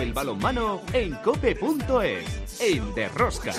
[0.00, 3.52] El balonmano en cope.es, en Derrosca.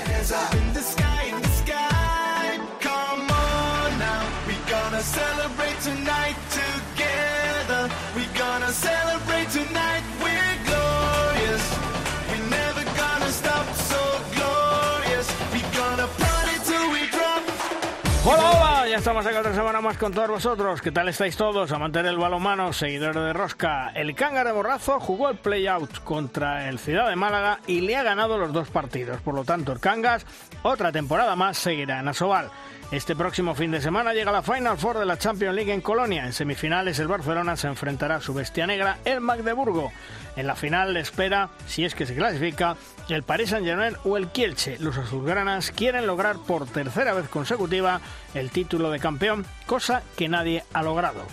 [18.24, 20.82] Hola, hola, ya estamos aquí otra semana más con todos vosotros.
[20.82, 21.72] ¿Qué tal estáis todos?
[21.72, 23.90] Amantes del balonmano, seguidores de Rosca.
[23.96, 28.04] El Cángar de Borrazo jugó el play-out contra el Ciudad de Málaga y le ha
[28.04, 29.22] ganado los dos partidos.
[29.22, 30.26] Por lo tanto, el Cangas,
[30.64, 32.52] otra temporada más, seguirá en Asobal.
[32.92, 36.26] Este próximo fin de semana llega la Final Four de la Champions League en Colonia.
[36.26, 39.94] En semifinales el Barcelona se enfrentará a su bestia negra, el Magdeburgo.
[40.36, 42.76] En la final le espera, si es que se clasifica,
[43.08, 44.78] el Paris Saint-Germain o el Kielce.
[44.80, 48.02] Los azulgranas quieren lograr por tercera vez consecutiva
[48.34, 51.26] el título de campeón, cosa que nadie ha logrado.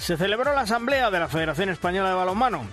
[0.00, 2.64] Se celebró la asamblea de la Federación Española de Balonmano.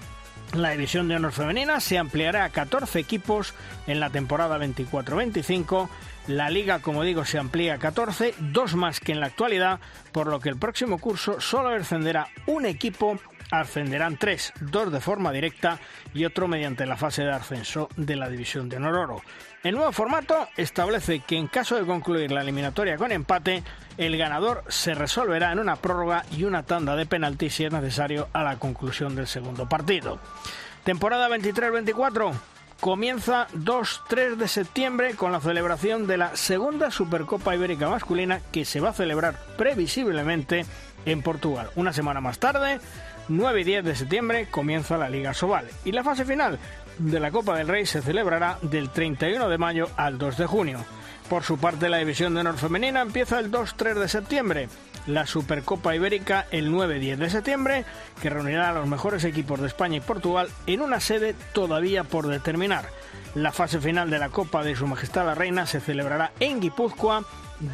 [0.54, 3.54] La división de honor femenina se ampliará a 14 equipos
[3.86, 5.90] en la temporada 24-25
[6.28, 9.80] la liga, como digo, se amplía a 14, dos más que en la actualidad,
[10.12, 13.20] por lo que el próximo curso solo ascenderá un equipo,
[13.50, 15.80] ascenderán tres, dos de forma directa
[16.14, 19.22] y otro mediante la fase de ascenso de la División de Honor Oro.
[19.64, 23.64] El nuevo formato establece que en caso de concluir la eliminatoria con empate,
[23.98, 28.30] el ganador se resolverá en una prórroga y una tanda de penalti si es necesario
[28.34, 30.20] a la conclusión del segundo partido.
[30.84, 32.34] Temporada 23-24
[32.82, 38.80] comienza 2-3 de septiembre con la celebración de la segunda Supercopa Ibérica masculina que se
[38.80, 40.66] va a celebrar previsiblemente
[41.06, 41.70] en Portugal.
[41.76, 42.80] Una semana más tarde,
[43.30, 46.58] 9 y 10 de septiembre, comienza la Liga Sobal y la fase final
[46.98, 50.80] de la Copa del Rey se celebrará del 31 de mayo al 2 de junio.
[51.32, 54.68] Por su parte, la división de honor femenina empieza el 2-3 de septiembre
[55.08, 57.86] la Supercopa Ibérica el 9-10 de septiembre,
[58.22, 62.28] que reunirá a los mejores equipos de España y Portugal en una sede todavía por
[62.28, 62.90] determinar.
[63.34, 67.24] La fase final de la Copa de Su Majestad la Reina se celebrará en Guipúzcoa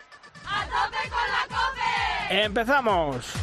[0.45, 2.43] ¡A tope con la COPE!
[2.43, 3.33] ¡Empezamos!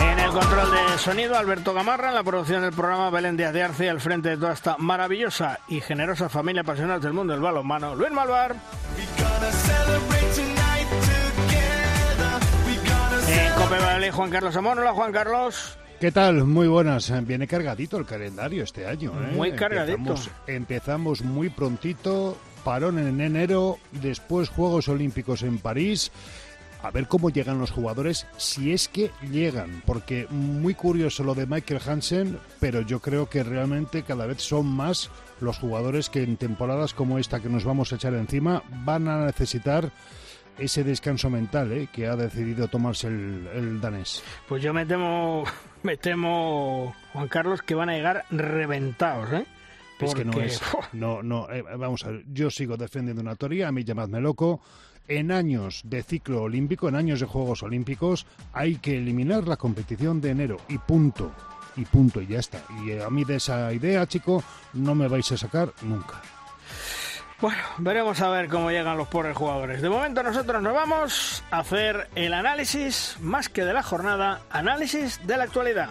[0.00, 3.62] En el control de sonido, Alberto Gamarra, en la producción del programa Belén Díaz de
[3.62, 7.94] Arce, al frente de toda esta maravillosa y generosa familia apasionada del mundo del balonmano,
[7.94, 8.56] Luis Malvar.
[13.28, 14.78] En Cope Juan Carlos Amón.
[14.78, 15.78] Hola, Juan Carlos.
[16.00, 16.44] ¿Qué tal?
[16.44, 17.10] Muy buenas.
[17.26, 19.12] Viene cargadito el calendario este año.
[19.12, 19.32] ¿eh?
[19.34, 19.96] Muy cargadito.
[19.96, 22.36] Empezamos, empezamos muy prontito
[22.66, 26.10] parón en enero, después Juegos Olímpicos en París.
[26.82, 31.46] A ver cómo llegan los jugadores, si es que llegan, porque muy curioso lo de
[31.46, 35.10] Michael Hansen, pero yo creo que realmente cada vez son más
[35.40, 39.26] los jugadores que en temporadas como esta que nos vamos a echar encima van a
[39.26, 39.92] necesitar
[40.58, 41.88] ese descanso mental ¿eh?
[41.92, 44.24] que ha decidido tomarse el, el, danés.
[44.48, 45.44] Pues yo me temo,
[45.84, 49.46] me temo, Juan Carlos, que van a llegar reventados, ¿eh?
[49.98, 50.60] Es que no es.
[50.92, 52.24] No, no, eh, vamos a ver.
[52.32, 54.60] Yo sigo defendiendo una teoría, a mí llamadme loco.
[55.08, 60.20] En años de ciclo olímpico, en años de Juegos Olímpicos, hay que eliminar la competición
[60.20, 61.30] de enero y punto.
[61.76, 62.62] Y punto, y ya está.
[62.84, 64.42] Y a mí de esa idea, chico,
[64.72, 66.20] no me vais a sacar nunca.
[67.40, 69.82] Bueno, veremos a ver cómo llegan los pobres jugadores.
[69.82, 75.24] De momento nosotros nos vamos a hacer el análisis, más que de la jornada, análisis
[75.26, 75.90] de la actualidad.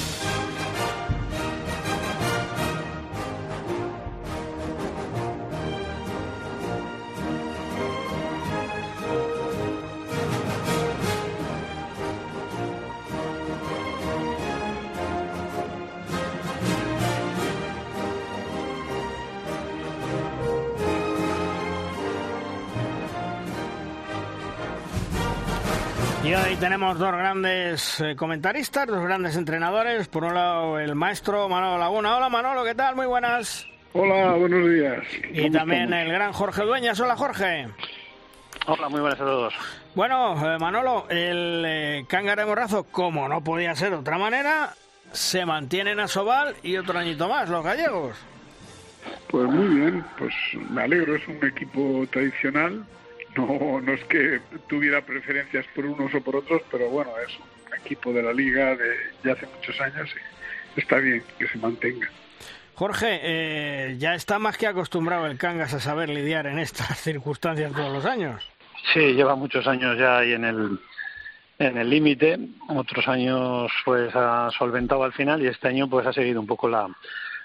[26.31, 30.07] Y hoy tenemos dos grandes eh, comentaristas, dos grandes entrenadores.
[30.07, 32.15] Por un lado, el maestro Manolo Laguna.
[32.15, 32.95] Hola Manolo, ¿qué tal?
[32.95, 33.67] Muy buenas.
[33.91, 35.03] Hola, buenos días.
[35.33, 36.97] Y también el gran Jorge Dueñas.
[37.01, 37.67] Hola Jorge.
[38.65, 39.53] Hola, muy buenas a todos.
[39.93, 44.73] Bueno, eh, Manolo, el eh, de Morrazo, como no podía ser de otra manera,
[45.11, 48.15] se mantienen a Sobal y otro añito más, los gallegos.
[49.27, 50.33] Pues muy bien, pues
[50.69, 52.85] me alegro, es un equipo tradicional,
[53.37, 57.77] no, no es que tuviera preferencias por unos o por otros, pero bueno, es un
[57.77, 60.09] equipo de la liga de hace muchos años
[60.75, 62.09] y está bien que se mantenga.
[62.81, 67.71] Jorge, eh, ya está más que acostumbrado el Cangas a saber lidiar en estas circunstancias
[67.73, 68.43] todos los años.
[68.93, 70.79] Sí, lleva muchos años ya ahí en el
[71.59, 72.39] en el límite,
[72.69, 76.67] otros años pues ha solventado al final y este año pues ha seguido un poco
[76.67, 76.87] la,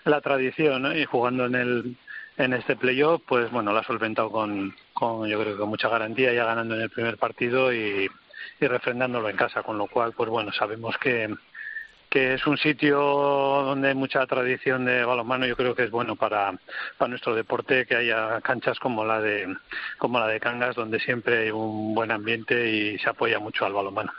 [0.06, 1.96] la tradición y jugando en el
[2.38, 5.88] en este playoff pues bueno lo ha solventado con, con yo creo que con mucha
[5.88, 8.08] garantía ya ganando en el primer partido y,
[8.60, 11.34] y refrendándolo en casa con lo cual pues bueno sabemos que
[12.08, 16.16] que es un sitio donde hay mucha tradición de balonmano, yo creo que es bueno
[16.16, 16.54] para,
[16.96, 19.54] para nuestro deporte que haya canchas como la de
[19.98, 23.72] como la de Cangas, donde siempre hay un buen ambiente y se apoya mucho al
[23.72, 24.12] balonmano.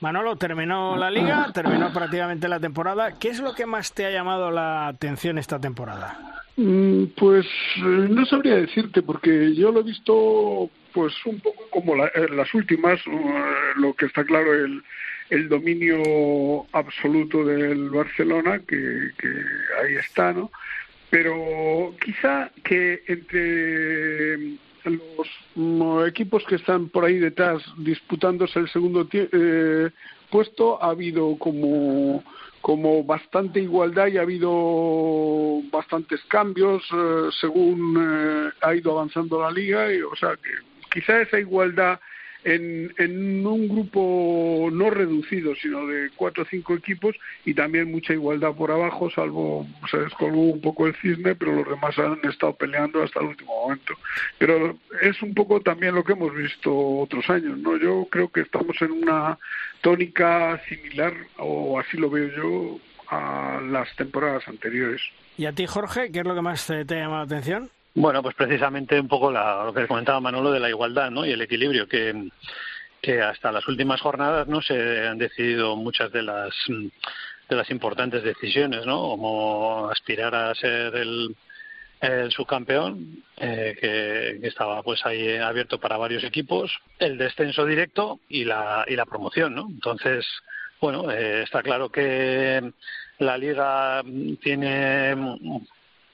[0.00, 3.18] Manolo, terminó la liga, terminó prácticamente la temporada.
[3.18, 6.41] ¿Qué es lo que más te ha llamado la atención esta temporada?
[6.56, 7.46] Mm, pues
[7.78, 12.52] eh, no sabría decirte, porque yo lo he visto pues un poco como eh, las
[12.52, 13.44] últimas, eh,
[13.76, 14.82] lo que está claro el
[15.30, 18.76] el dominio absoluto del Barcelona, que,
[19.82, 20.50] ahí está, ¿no?
[21.08, 29.08] Pero quizá que entre los equipos que están por ahí detrás disputándose el segundo
[30.28, 32.22] puesto ha habido como
[32.62, 39.50] como bastante igualdad y ha habido bastantes cambios eh, según eh, ha ido avanzando la
[39.50, 40.50] liga y o sea que
[40.92, 41.98] quizá esa igualdad
[42.44, 48.12] en, en un grupo no reducido, sino de cuatro o cinco equipos y también mucha
[48.12, 52.54] igualdad por abajo, salvo se descolgó un poco el cisne, pero los demás han estado
[52.54, 53.94] peleando hasta el último momento.
[54.38, 57.76] Pero es un poco también lo que hemos visto otros años, ¿no?
[57.76, 59.38] Yo creo que estamos en una
[59.80, 65.00] tónica similar, o así lo veo yo, a las temporadas anteriores.
[65.36, 67.70] ¿Y a ti, Jorge, qué es lo que más te, te llama la atención?
[67.94, 71.26] Bueno, pues precisamente un poco lo que comentaba Manolo de la igualdad ¿no?
[71.26, 72.30] y el equilibrio que,
[73.02, 76.54] que hasta las últimas jornadas no se han decidido muchas de las
[77.48, 79.00] de las importantes decisiones, ¿no?
[79.00, 81.36] Como aspirar a ser el,
[82.00, 88.44] el subcampeón, eh, que, estaba pues ahí abierto para varios equipos, el descenso directo y
[88.44, 89.68] la, y la promoción, ¿no?
[89.68, 90.26] Entonces,
[90.80, 92.72] bueno, eh, está claro que
[93.18, 94.02] la liga
[94.42, 95.14] tiene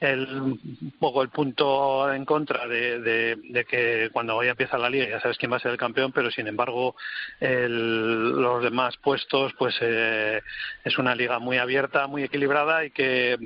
[0.01, 4.91] el, un poco el punto en contra de, de, que cuando vaya a empezar la
[4.91, 6.95] liga ya sabes quién va a ser el campeón, pero sin embargo
[7.41, 10.41] el, los demás puestos pues eh,
[10.85, 13.37] es una liga muy abierta, muy equilibrada y que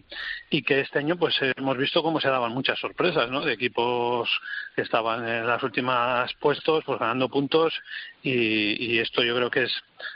[0.50, 3.40] y que este año pues hemos visto cómo se daban muchas sorpresas, ¿no?
[3.40, 4.28] De equipos
[4.76, 7.72] que estaban en las últimas puestos pues ganando puntos
[8.22, 9.72] y, y esto yo creo que es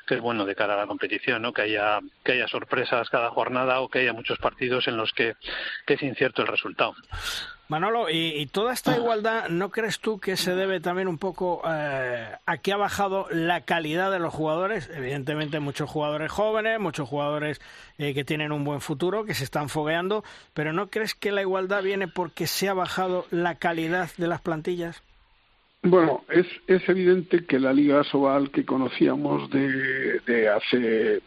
[0.07, 1.53] que es bueno de cara a la competición, ¿no?
[1.53, 5.35] Que haya que haya sorpresas cada jornada o que haya muchos partidos en los que,
[5.87, 6.95] es incierto el resultado.
[7.69, 12.29] Manolo, y, toda esta igualdad, ¿no crees tú que se debe también un poco eh,
[12.47, 14.89] a que ha bajado la calidad de los jugadores?
[14.95, 17.61] Evidentemente, muchos jugadores jóvenes, muchos jugadores
[17.99, 20.23] eh, que tienen un buen futuro, que se están fogueando,
[20.55, 24.41] pero ¿no crees que la igualdad viene porque se ha bajado la calidad de las
[24.41, 25.03] plantillas?
[25.89, 31.23] Bueno, es, es evidente que la Liga Sobal que conocíamos de, de hace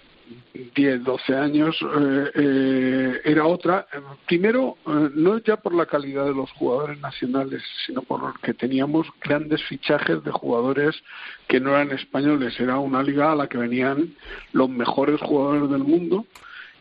[0.75, 3.87] 10, 12 años eh, eh, era otra.
[4.27, 9.07] Primero, eh, no ya por la calidad de los jugadores nacionales, sino por que teníamos
[9.21, 11.01] grandes fichajes de jugadores
[11.47, 12.59] que no eran españoles.
[12.59, 14.13] Era una liga a la que venían
[14.51, 16.25] los mejores jugadores del mundo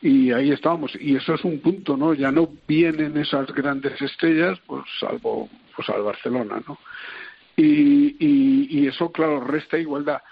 [0.02, 0.96] y ahí estábamos.
[1.00, 2.12] Y eso es un punto, ¿no?
[2.12, 6.76] Ya no vienen esas grandes estrellas, pues salvo pues al Barcelona, ¿no?
[7.58, 10.22] Y, y, y eso, claro, resta igualdad.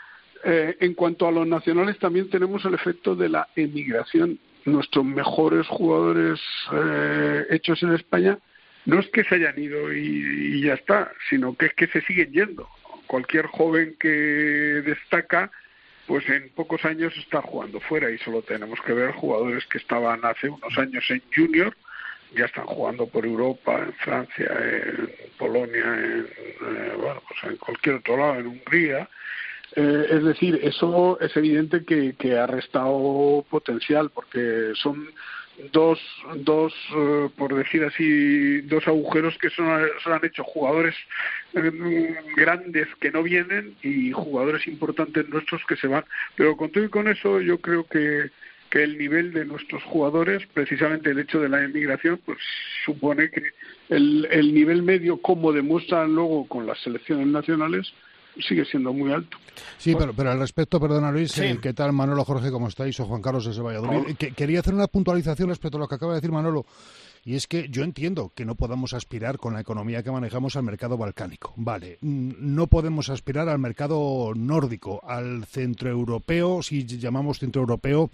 [0.45, 4.38] Eh, en cuanto a los nacionales, también tenemos el efecto de la emigración.
[4.64, 6.40] Nuestros mejores jugadores
[6.73, 8.38] eh, hechos en España
[8.85, 12.30] no es que se hayan ido y, ya está, sino que es que se siguen
[12.30, 12.68] yendo.
[13.09, 15.50] Cualquier joven que destaca,
[16.06, 20.25] pues en pocos años está jugando fuera y solo tenemos que ver jugadores que estaban
[20.25, 21.76] hace unos años en junior,
[22.37, 27.97] ya están jugando por Europa, en Francia, en Polonia, en, eh, bueno, pues en cualquier
[27.97, 29.09] otro lado, en Hungría,
[29.75, 35.09] eh, es decir, eso es evidente que, que, ha restado potencial porque son
[35.73, 35.99] dos,
[36.37, 40.95] dos eh, por decir así, dos agujeros que son, han hecho jugadores
[41.55, 46.05] eh, grandes que no vienen y jugadores importantes nuestros que se van.
[46.37, 48.31] Pero con todo y con eso, yo creo que,
[48.76, 52.37] que el nivel de nuestros jugadores, precisamente el hecho de la emigración, pues
[52.85, 53.42] supone que
[53.88, 57.90] el, el nivel medio, como demuestran luego con las selecciones nacionales,
[58.47, 59.38] sigue siendo muy alto.
[59.78, 63.00] Sí, pero, pero al respecto, perdona Luis, eh, ¿qué tal Manolo, Jorge, cómo estáis?
[63.00, 64.14] O Juan Carlos desde Valladolid.
[64.37, 66.66] quería hacer una puntualización respecto a lo que acaba de decir Manolo.
[67.25, 70.62] Y es que yo entiendo que no podamos aspirar con la economía que manejamos al
[70.62, 71.54] mercado balcánico.
[71.56, 78.11] Vale, mm, no podemos aspirar al mercado nórdico, al centroeuropeo, si llamamos centroeuropeo,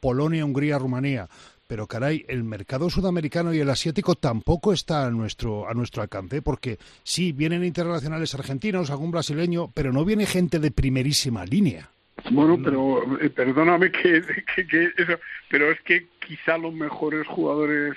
[0.00, 1.28] Polonia, Hungría, Rumanía
[1.70, 6.42] pero caray, el mercado sudamericano y el asiático tampoco está a nuestro, a nuestro alcance,
[6.42, 11.88] porque sí, vienen internacionales argentinos, algún brasileño, pero no viene gente de primerísima línea.
[12.32, 14.20] Bueno, pero eh, perdóname que,
[14.68, 15.12] que, eso,
[15.48, 17.96] pero es que quizá los mejores jugadores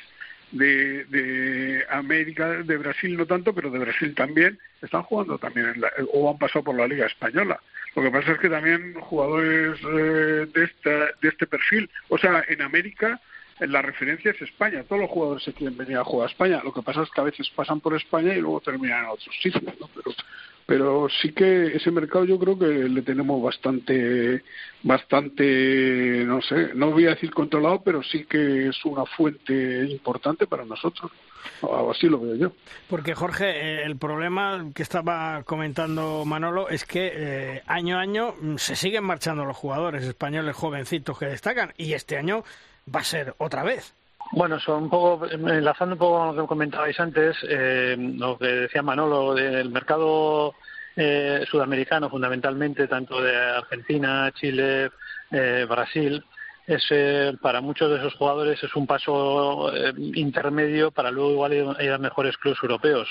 [0.51, 5.81] de, de América, de Brasil no tanto, pero de Brasil también, están jugando también en
[5.81, 7.59] la, o han pasado por la Liga Española.
[7.95, 10.89] Lo que pasa es que también jugadores eh, de, esta,
[11.21, 13.19] de este perfil, o sea, en América
[13.59, 14.83] la referencia es España.
[14.83, 16.61] Todos los jugadores se quieren venir a jugar a España.
[16.63, 19.35] Lo que pasa es que a veces pasan por España y luego terminan en otros
[19.41, 19.63] sitios.
[19.63, 20.15] Pero,
[20.65, 24.41] pero sí que ese mercado yo creo que le tenemos bastante,
[24.81, 30.47] bastante, no sé, no voy a decir controlado, pero sí que es una fuente importante
[30.47, 31.11] para nosotros.
[31.91, 32.51] Así lo veo yo.
[32.89, 38.33] Porque Jorge, eh, el problema que estaba comentando Manolo es que eh, año a año
[38.39, 42.43] mm, se siguen marchando los jugadores españoles jovencitos que destacan y este año
[42.93, 43.93] va a ser otra vez.
[44.31, 48.47] Bueno, son un poco, enlazando un poco con lo que comentabais antes, eh, lo que
[48.47, 50.55] decía Manolo, del mercado
[50.95, 54.89] eh, sudamericano fundamentalmente, tanto de Argentina, Chile,
[55.31, 56.23] eh, Brasil,
[56.67, 61.97] es para muchos de esos jugadores es un paso intermedio para luego igual ir a
[61.97, 63.09] mejores clubes europeos.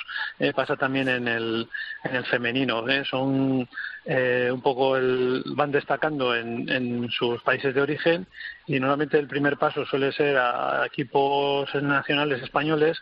[0.54, 1.68] pasa también en el,
[2.04, 2.84] en el femenino.
[3.04, 3.68] Son
[4.04, 8.26] eh, un poco el, van destacando en, en, sus países de origen
[8.66, 12.98] y normalmente el primer paso suele ser a equipos nacionales españoles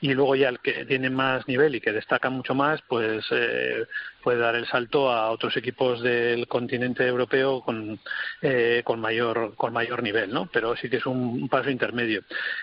[0.00, 3.86] y luego ya el que tiene más nivel y que destaca mucho más pues eh,
[4.24, 8.00] puede dar el salto a otros equipos del continente europeo con,
[8.42, 12.22] eh, con mayor con mayor nivel no pero sí que es un, paso intermedio.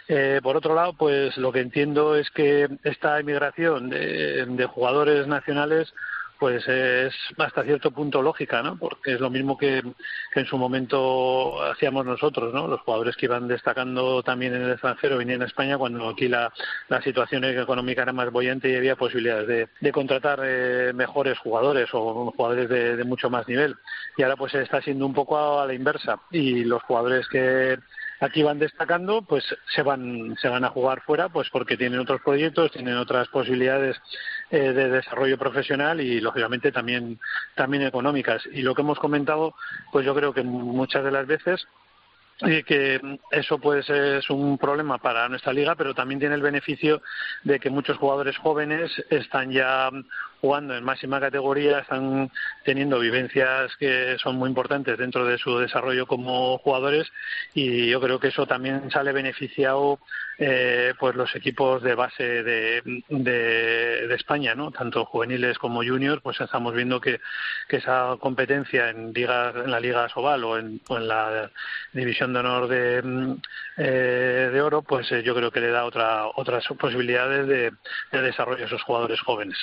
[0.09, 5.25] Eh, por otro lado pues lo que entiendo es que esta emigración de, de jugadores
[5.25, 5.93] nacionales
[6.39, 8.77] pues es hasta cierto punto lógica, ¿no?
[8.77, 9.83] Porque es lo mismo que,
[10.35, 12.67] en su momento hacíamos nosotros, ¿no?
[12.67, 16.53] Los jugadores que iban destacando también en el extranjero venían a España cuando aquí la,
[16.89, 21.89] la situación económica era más bollante y había posibilidades de, de contratar eh, mejores jugadores
[21.93, 23.75] o jugadores de, de, mucho más nivel.
[24.17, 27.77] Y ahora pues está siendo un poco a la inversa y los jugadores que
[28.19, 32.21] aquí van destacando, pues se van, se van a jugar fuera, pues porque tienen otros
[32.21, 33.97] proyectos, tienen otras posibilidades
[34.49, 37.19] eh, de desarrollo profesional y lógicamente también,
[37.55, 38.45] también económicas.
[38.53, 39.53] Y lo que hemos comentado,
[39.91, 41.67] pues yo creo que muchas de las veces
[42.41, 43.01] y que
[43.31, 47.01] eso puede ser un problema para nuestra liga, pero también tiene el beneficio
[47.43, 49.89] de que muchos jugadores jóvenes están ya
[50.41, 52.31] jugando en máxima categoría, están
[52.63, 57.07] teniendo vivencias que son muy importantes dentro de su desarrollo como jugadores
[57.53, 59.99] y yo creo que eso también sale beneficiado
[60.39, 64.71] eh, pues los equipos de base de, de, España, ¿no?
[64.71, 67.19] tanto juveniles como juniors, pues estamos viendo que,
[67.67, 71.49] que esa competencia en ligas, en la Liga Sobal o en, la
[71.91, 73.37] División de Honor de,
[73.77, 77.71] eh, de Oro, pues eh, yo creo que le da otra, otras posibilidades de,
[78.11, 79.57] de desarrollo a esos jugadores jóvenes.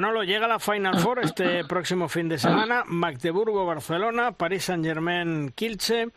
[0.00, 6.08] Manolo, llega la Final Four este próximo fin de semana, Magdeburgo-Barcelona, París Saint-Germain-Kilche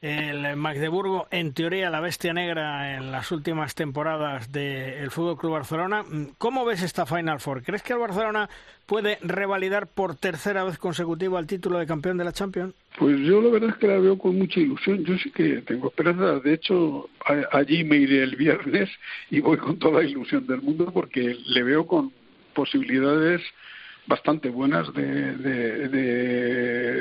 [0.00, 6.04] el Magdeburgo, en teoría la bestia negra en las últimas temporadas del Fútbol Club Barcelona.
[6.38, 7.64] ¿Cómo ves esta Final Four?
[7.64, 8.48] ¿Crees que el Barcelona
[8.86, 12.74] puede revalidar por tercera vez consecutiva el título de campeón de la Champions?
[12.98, 15.02] Pues yo la verdad es que la veo con mucha ilusión.
[15.04, 16.38] Yo sí que tengo esperanza.
[16.38, 17.08] De hecho,
[17.50, 18.90] allí me iré el viernes
[19.30, 22.12] y voy con toda la ilusión del mundo porque le veo con
[22.54, 23.42] posibilidades
[24.06, 25.88] bastante buenas de, de,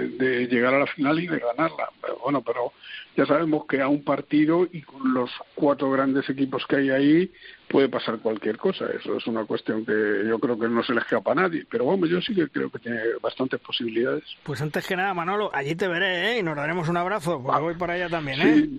[0.07, 1.89] de, llegar a la final y de ganarla.
[2.23, 2.71] bueno, pero
[3.15, 7.31] ya sabemos que a un partido y con los cuatro grandes equipos que hay ahí
[7.67, 8.85] puede pasar cualquier cosa.
[8.87, 9.93] Eso es una cuestión que
[10.27, 11.65] yo creo que no se le escapa a nadie.
[11.69, 14.23] Pero bueno, yo sí que creo que tiene bastantes posibilidades.
[14.43, 16.39] Pues antes que nada, Manolo, allí te veré ¿eh?
[16.39, 17.41] y nos daremos un abrazo.
[17.43, 18.41] Pues voy para allá también.
[18.41, 18.69] ¿eh?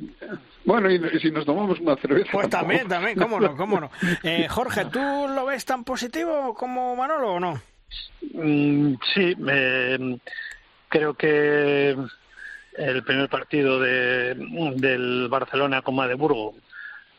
[0.64, 2.31] Bueno, y, si nos tomamos una cerveza.
[2.33, 3.90] Pues también, también, cómo no, cómo no.
[4.23, 7.61] Eh, Jorge, ¿tú lo ves tan positivo como Manolo o no?
[8.33, 9.37] Mm, sí,
[10.89, 11.97] creo que
[12.77, 14.35] el primer partido de,
[14.77, 16.55] del Barcelona con Magdeburgo,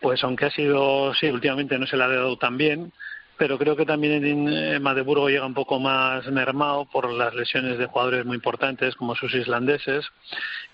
[0.01, 2.91] pues aunque ha sido, sí, últimamente no se le ha dado tan bien,
[3.37, 7.85] pero creo que también en Magdeburgo llega un poco más mermado por las lesiones de
[7.85, 10.05] jugadores muy importantes como sus islandeses.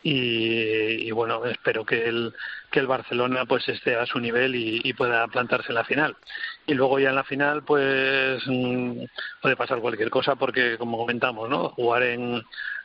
[0.03, 2.33] Y, bueno espero que el
[2.71, 6.15] que el Barcelona pues esté a su nivel y, pueda plantarse en la final.
[6.65, 9.03] Y luego ya en la final pues mm,
[9.41, 12.41] puede pasar cualquier cosa porque como comentamos no jugar en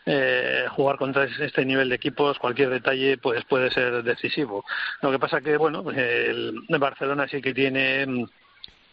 [0.06, 4.64] eh, jugar contra este nivel de equipos cualquier detalle pues puede ser decisivo.
[5.02, 8.24] Lo que pasa que bueno el, Barcelona sí que tiene mm,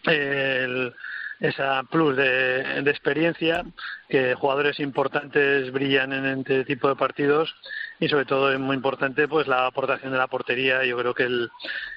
[0.05, 0.93] el
[1.39, 3.65] esa plus de, de, experiencia,
[4.07, 7.53] que jugadores importantes brillan en este tipo de partidos
[7.99, 10.85] y sobre todo es muy importante pues la aportación de la portería.
[10.85, 11.49] Yo creo que, el,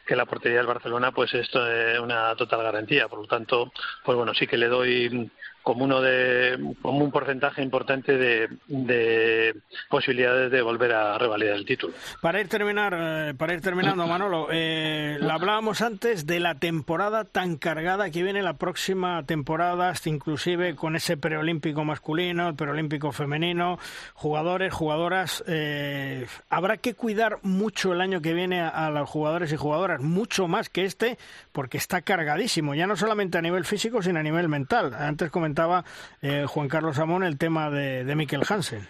[0.04, 3.08] que la portería del Barcelona pues esto es una total garantía.
[3.08, 3.72] Por lo tanto,
[4.04, 5.30] pues bueno, sí que le doy
[5.66, 9.52] como uno de como un porcentaje importante de,
[9.90, 11.92] posibilidades de volver a revalidar el título.
[12.22, 17.56] Para ir terminar, eh, para ir terminando, Manolo, eh, hablábamos antes de la temporada tan
[17.56, 23.80] cargada que viene la próxima temporada, hasta inclusive con ese preolímpico masculino, el preolímpico femenino,
[24.14, 25.42] jugadores, jugadoras.
[25.48, 30.46] Eh, habrá que cuidar mucho el año que viene a, los jugadores y jugadoras, mucho
[30.46, 31.18] más que este,
[31.50, 34.94] porque está cargadísimo, ya no solamente a nivel físico, sino a nivel mental.
[34.94, 35.84] Antes comentaba comentaba
[36.20, 38.86] eh, Juan Carlos Amón el tema de, de Hansen.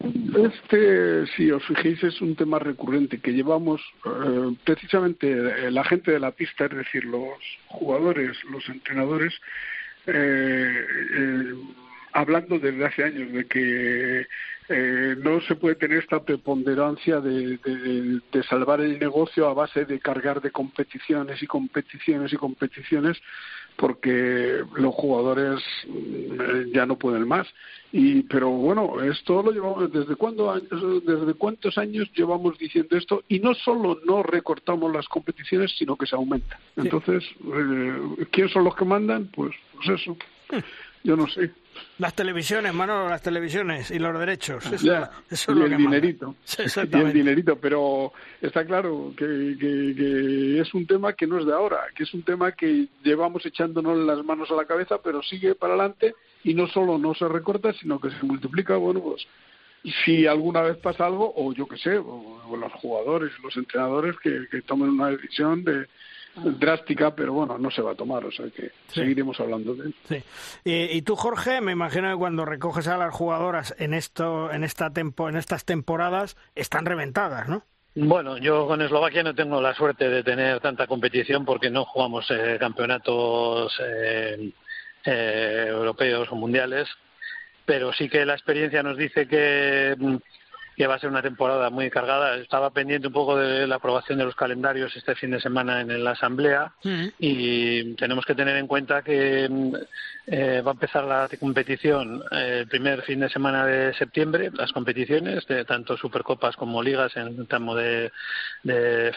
[0.00, 6.10] Este, si os fijéis, es un tema recurrente que llevamos eh, precisamente eh, la gente
[6.10, 7.38] de la pista, es decir, los
[7.68, 9.32] jugadores, los entrenadores,
[12.12, 14.26] hablando desde hace años de que
[15.22, 17.58] no se puede tener esta preponderancia de,
[18.32, 23.22] de, salvar el negocio a base de cargar de competiciones y competiciones y competiciones
[23.76, 27.46] porque los jugadores eh, ya no pueden más.
[27.92, 33.38] Y pero bueno esto lo llevamos desde cuándo desde cuántos años llevamos diciendo esto y
[33.38, 36.58] no solo no recortamos las competiciones sino que se aumenta.
[36.76, 37.24] Entonces
[37.54, 40.16] eh, quién son los que mandan pues, pues eso.
[40.50, 40.60] Hmm.
[41.04, 41.50] Yo no sé
[41.98, 44.64] las televisiones, Manolo, las televisiones y los derechos.
[44.66, 46.34] Eso, ya, es y el dinerito.
[46.58, 51.52] y el dinerito, pero está claro que, que, es un tema que no es de
[51.52, 55.54] ahora, que es un tema que llevamos echándonos las manos a la cabeza, pero sigue
[55.54, 58.76] para adelante y no solo no se recorta, sino que se multiplica.
[58.76, 59.26] Bueno, pues
[60.04, 64.46] si alguna vez pasa algo, o yo qué sé, o, los jugadores, los entrenadores que,
[64.50, 65.86] que tomen una decisión de
[66.36, 69.94] drástica, pero bueno, no se va a tomar, o sea que seguiremos hablando de él.
[70.08, 70.22] Sí.
[70.64, 74.90] Y, tú, Jorge, me imagino que cuando recoges a las jugadoras en esto, en esta
[74.90, 77.64] tempo, en estas temporadas, están reventadas, ¿no?
[77.94, 82.30] Bueno, yo con Eslovaquia no tengo la suerte de tener tanta competición porque no jugamos
[82.30, 84.50] eh, campeonatos eh,
[85.04, 86.88] eh, europeos o mundiales,
[87.66, 90.16] pero sí que la experiencia nos dice que mm,
[90.76, 92.36] que va a ser una temporada muy cargada.
[92.36, 96.02] Estaba pendiente un poco de la aprobación de los calendarios este fin de semana en
[96.02, 97.04] la Asamblea mm.
[97.18, 99.74] y tenemos que tener en cuenta que mm,
[100.26, 104.72] eh, va a empezar la competición eh, el primer fin de semana de septiembre, las
[104.72, 108.10] competiciones de tanto Supercopas como Ligas en el tramo de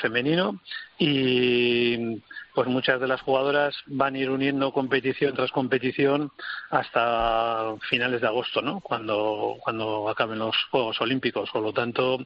[0.01, 0.59] femenino
[0.97, 2.21] y
[2.53, 6.31] pues muchas de las jugadoras van a ir uniendo competición tras competición
[6.69, 8.79] hasta finales de agosto, ¿no?
[8.79, 11.49] Cuando, cuando acaben los Juegos Olímpicos.
[11.51, 12.17] Por lo tanto,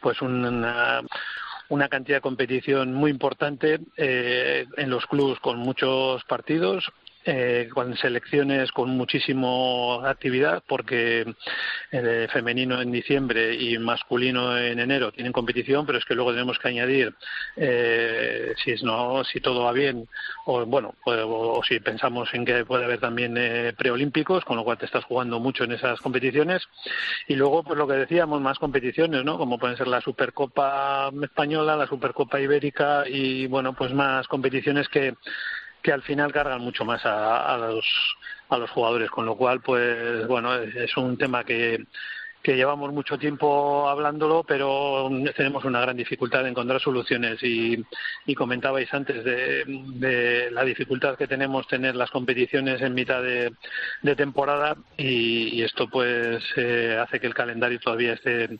[0.00, 1.02] pues una,
[1.68, 6.90] una cantidad de competición muy importante eh, en los clubes con muchos partidos
[7.26, 11.24] eh, con selecciones con muchísimo actividad porque
[11.90, 16.58] el femenino en diciembre y masculino en enero tienen competición pero es que luego tenemos
[16.58, 17.14] que añadir
[17.56, 20.06] eh, si no si todo va bien
[20.44, 24.64] o bueno pues, o, si pensamos en que puede haber también eh, preolímpicos con lo
[24.64, 26.62] cual te estás jugando mucho en esas competiciones.
[27.26, 31.76] Y luego pues lo que decíamos más competiciones no como pueden ser la supercopa española
[31.76, 35.14] la supercopa ibérica y bueno pues más competiciones que
[35.84, 37.84] que al final cargan mucho más a, los,
[38.48, 41.84] a los jugadores, con lo cual, pues bueno, es un tema que,
[42.42, 47.42] que llevamos mucho tiempo hablándolo, pero tenemos una gran dificultad de encontrar soluciones.
[47.42, 47.84] Y,
[48.24, 53.52] y comentabais antes de, de, la dificultad que tenemos tener las competiciones en mitad de,
[54.16, 58.58] temporada y, esto pues eh, hace que el calendario todavía esté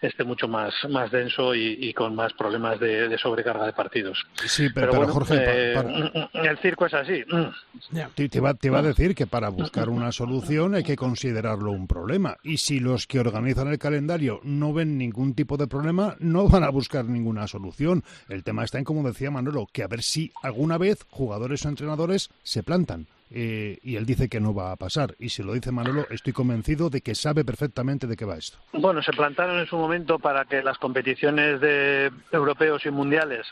[0.00, 4.26] esté mucho más, más denso y, con más problemas de, sobrecarga de partidos.
[4.46, 7.24] Sí, pero, Jorge, eh, mm, mm, el circo es así.
[7.28, 7.98] Mm.
[8.14, 12.36] Te, te, va, a decir que para buscar una solución hay que considerarlo un problema.
[12.42, 16.64] Y si los que organizan el calendario no ven ningún tipo de problema, no van
[16.64, 18.04] a buscar ninguna solución.
[18.28, 21.68] El tema está en, como decía Manolo, que a ver si alguna vez jugadores o
[21.68, 25.16] entrenadores se plantan eh, y él dice que no va a pasar.
[25.18, 28.58] Y si lo dice Manolo, estoy convencido de que sabe perfectamente de qué va esto.
[28.72, 33.46] Bueno, se plantaron en su momento para que las competiciones de europeos y mundiales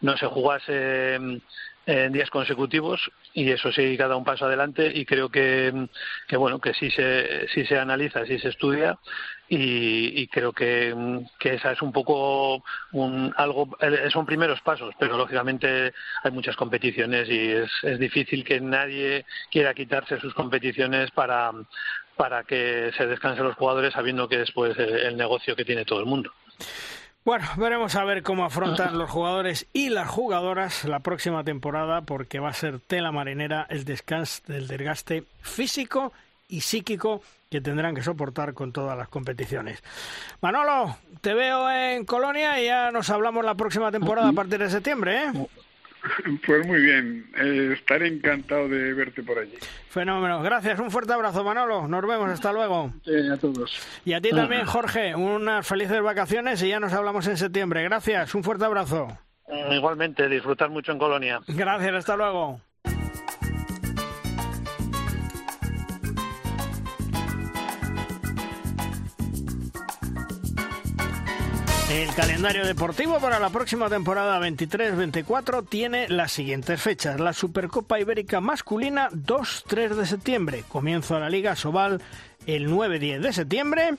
[0.00, 1.42] no se jugasen
[1.90, 5.88] en días consecutivos y eso sí dado un paso adelante y creo que,
[6.28, 8.98] que bueno que sí se sí se analiza sí se estudia
[9.52, 10.94] y, creo que,
[11.40, 13.76] que, esa es un poco un, algo
[14.12, 19.74] son primeros pasos pero lógicamente hay muchas competiciones y es, es difícil que nadie quiera
[19.74, 21.50] quitarse sus competiciones para
[22.16, 26.06] para que se descansen los jugadores sabiendo que después el negocio que tiene todo el
[26.06, 26.32] mundo
[27.24, 32.40] bueno, veremos a ver cómo afrontan los jugadores y las jugadoras la próxima temporada, porque
[32.40, 36.12] va a ser tela marinera el descanso del desgaste físico
[36.48, 39.82] y psíquico que tendrán que soportar con todas las competiciones.
[40.40, 44.70] Manolo, te veo en Colonia y ya nos hablamos la próxima temporada a partir de
[44.70, 45.32] septiembre, ¿eh?
[46.46, 49.54] Pues muy bien, eh, estaré encantado de verte por allí.
[49.88, 52.92] Fenómeno, gracias, un fuerte abrazo Manolo, nos vemos, hasta luego.
[53.32, 53.80] a todos.
[54.04, 58.34] Y a ti también Jorge, unas felices vacaciones y ya nos hablamos en septiembre, gracias,
[58.34, 59.08] un fuerte abrazo.
[59.70, 61.40] Igualmente, disfrutar mucho en Colonia.
[61.48, 62.60] Gracias, hasta luego.
[71.90, 77.18] El calendario deportivo para la próxima temporada 23-24 tiene las siguientes fechas.
[77.18, 80.64] La Supercopa Ibérica masculina 2-3 de septiembre.
[80.68, 82.00] Comienzo la Liga Sobal
[82.46, 83.94] el 9-10 de septiembre.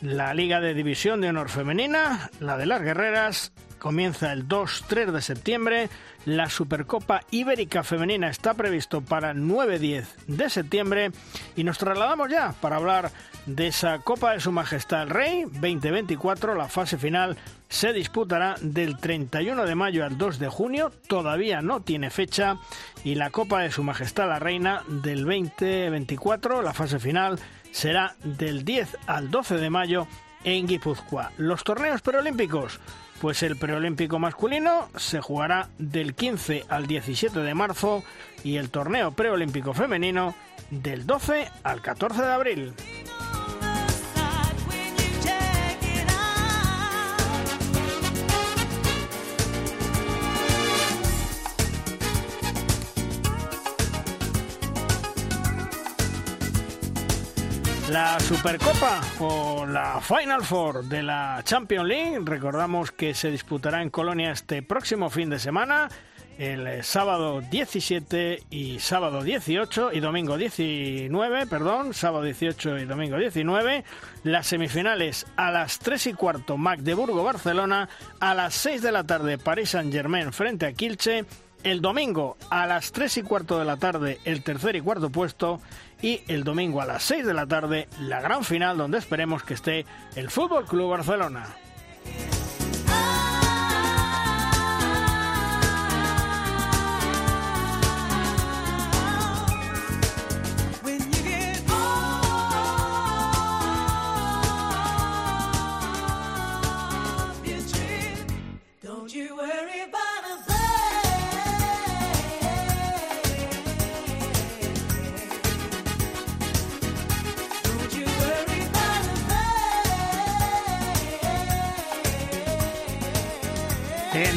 [0.00, 5.20] La Liga de División de Honor Femenina, la de las Guerreras, comienza el 2-3 de
[5.20, 5.90] septiembre.
[6.24, 11.10] La Supercopa Ibérica Femenina está previsto para el 9-10 de septiembre.
[11.56, 13.10] Y nos trasladamos ya para hablar
[13.46, 16.54] de esa Copa de Su Majestad el Rey 2024.
[16.54, 17.36] La fase final
[17.68, 20.92] se disputará del 31 de mayo al 2 de junio.
[21.08, 22.58] Todavía no tiene fecha.
[23.02, 26.62] Y la Copa de Su Majestad la Reina del 2024.
[26.62, 27.40] La fase final
[27.72, 30.06] será del 10 al 12 de mayo
[30.44, 31.32] en Guipúzcoa.
[31.36, 32.78] Los torneos preolímpicos
[33.22, 38.02] pues el preolímpico masculino se jugará del 15 al 17 de marzo
[38.42, 40.34] y el torneo preolímpico femenino
[40.70, 42.74] del 12 al 14 de abril.
[57.92, 63.90] La Supercopa o la Final Four de la Champions League, recordamos que se disputará en
[63.90, 65.90] Colonia este próximo fin de semana,
[66.38, 73.84] el sábado 17 y sábado 18 y domingo 19, perdón, sábado 18 y domingo 19,
[74.24, 79.68] las semifinales a las 3 y cuarto Magdeburgo-Barcelona, a las 6 de la tarde París
[79.68, 81.26] Saint-Germain frente a Kilche,
[81.64, 85.60] el domingo a las 3 y cuarto de la tarde el tercer y cuarto puesto
[86.00, 89.54] y el domingo a las 6 de la tarde la gran final donde esperemos que
[89.54, 91.46] esté el Fútbol Club Barcelona.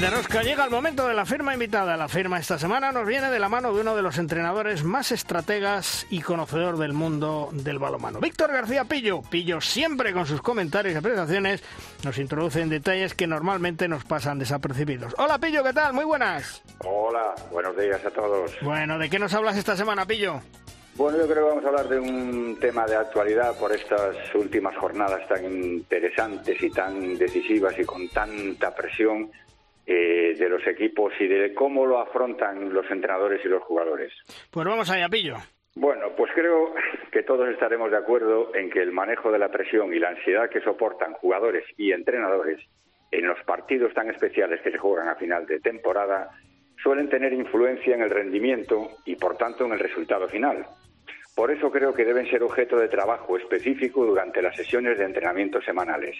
[0.05, 1.97] En De Rosca llega el momento de la firma invitada.
[1.97, 5.11] La firma esta semana nos viene de la mano de uno de los entrenadores más
[5.11, 8.19] estrategas y conocedor del mundo del balomano.
[8.19, 9.23] Víctor García Pillo.
[9.23, 11.63] Pillo siempre con sus comentarios y apreciaciones
[12.03, 15.15] nos introduce en detalles que normalmente nos pasan desapercibidos.
[15.17, 15.93] Hola Pillo, ¿qué tal?
[15.93, 16.61] Muy buenas.
[16.83, 18.51] Hola, buenos días a todos.
[18.61, 20.39] Bueno, ¿de qué nos hablas esta semana, Pillo?
[20.97, 24.77] Bueno, yo creo que vamos a hablar de un tema de actualidad por estas últimas
[24.77, 29.31] jornadas tan interesantes y tan decisivas y con tanta presión
[29.85, 34.11] eh, de los equipos y de cómo lo afrontan los entrenadores y los jugadores.
[34.49, 35.35] Pues vamos allá, Pillo.
[35.75, 36.73] Bueno, pues creo
[37.11, 40.49] que todos estaremos de acuerdo en que el manejo de la presión y la ansiedad
[40.49, 42.59] que soportan jugadores y entrenadores
[43.11, 46.31] en los partidos tan especiales que se juegan a final de temporada
[46.81, 50.65] suelen tener influencia en el rendimiento y por tanto en el resultado final.
[51.35, 55.61] Por eso creo que deben ser objeto de trabajo específico durante las sesiones de entrenamiento
[55.61, 56.15] semanales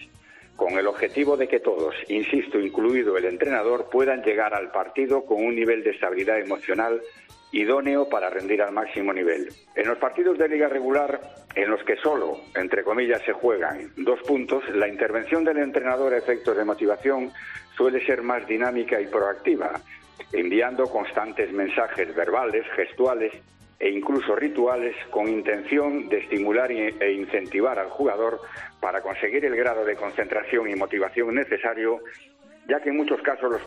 [0.55, 5.43] con el objetivo de que todos, insisto, incluido el entrenador, puedan llegar al partido con
[5.43, 7.01] un nivel de estabilidad emocional
[7.51, 9.49] idóneo para rendir al máximo nivel.
[9.75, 11.19] En los partidos de liga regular,
[11.55, 16.17] en los que solo, entre comillas, se juegan dos puntos, la intervención del entrenador a
[16.17, 17.31] efectos de motivación
[17.77, 19.79] suele ser más dinámica y proactiva,
[20.33, 23.33] enviando constantes mensajes verbales, gestuales
[23.79, 28.39] e incluso rituales con intención de estimular e incentivar al jugador
[28.79, 31.99] para conseguir el grado de concentración y motivación necesario,
[32.67, 33.61] ya que en muchos casos los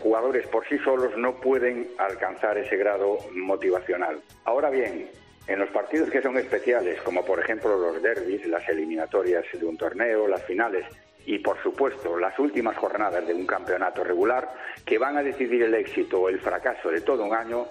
[0.00, 4.20] jugadores por sí solos no pueden alcanzar ese grado motivacional.
[4.44, 5.10] Ahora bien,
[5.48, 9.76] en los partidos que son especiales, como por ejemplo los derbis, las eliminatorias de un
[9.76, 10.84] torneo, las finales
[11.26, 14.48] y por supuesto las últimas jornadas de un campeonato regular,
[14.84, 17.66] que van a decidir el éxito o el fracaso de todo un año,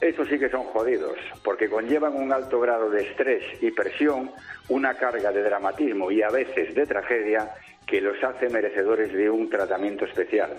[0.00, 4.30] eso sí que son jodidos, porque conllevan un alto grado de estrés y presión,
[4.68, 7.54] una carga de dramatismo y a veces de tragedia
[7.86, 10.58] que los hace merecedores de un tratamiento especial.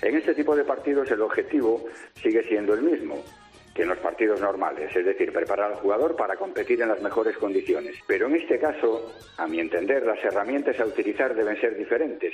[0.00, 3.22] En este tipo de partidos el objetivo sigue siendo el mismo
[3.74, 7.36] que en los partidos normales, es decir, preparar al jugador para competir en las mejores
[7.36, 7.94] condiciones.
[8.06, 12.32] Pero en este caso, a mi entender, las herramientas a utilizar deben ser diferentes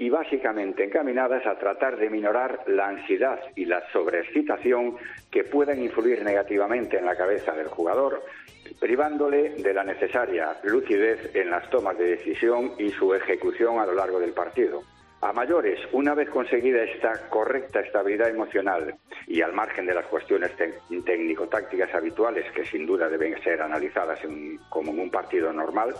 [0.00, 4.96] y básicamente encaminadas a tratar de minorar la ansiedad y la sobreexcitación
[5.30, 8.24] que puedan influir negativamente en la cabeza del jugador,
[8.80, 13.92] privándole de la necesaria lucidez en las tomas de decisión y su ejecución a lo
[13.92, 14.80] largo del partido.
[15.20, 18.94] A mayores, una vez conseguida esta correcta estabilidad emocional
[19.26, 24.18] y al margen de las cuestiones técnico-tácticas habituales que sin duda deben ser analizadas
[24.70, 25.94] como en un partido normal,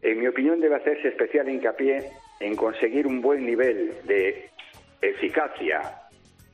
[0.00, 2.08] en mi opinión debe hacerse especial hincapié
[2.40, 4.50] en conseguir un buen nivel de
[5.00, 5.80] eficacia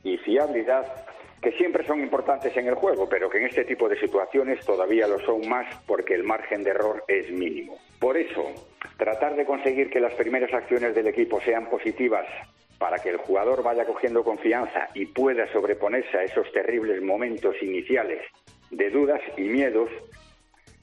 [0.03, 1.05] y fiabilidad
[1.41, 5.07] que siempre son importantes en el juego, pero que en este tipo de situaciones todavía
[5.07, 7.77] lo son más porque el margen de error es mínimo.
[7.99, 8.51] Por eso,
[8.97, 12.25] tratar de conseguir que las primeras acciones del equipo sean positivas
[12.79, 18.21] para que el jugador vaya cogiendo confianza y pueda sobreponerse a esos terribles momentos iniciales
[18.71, 19.89] de dudas y miedos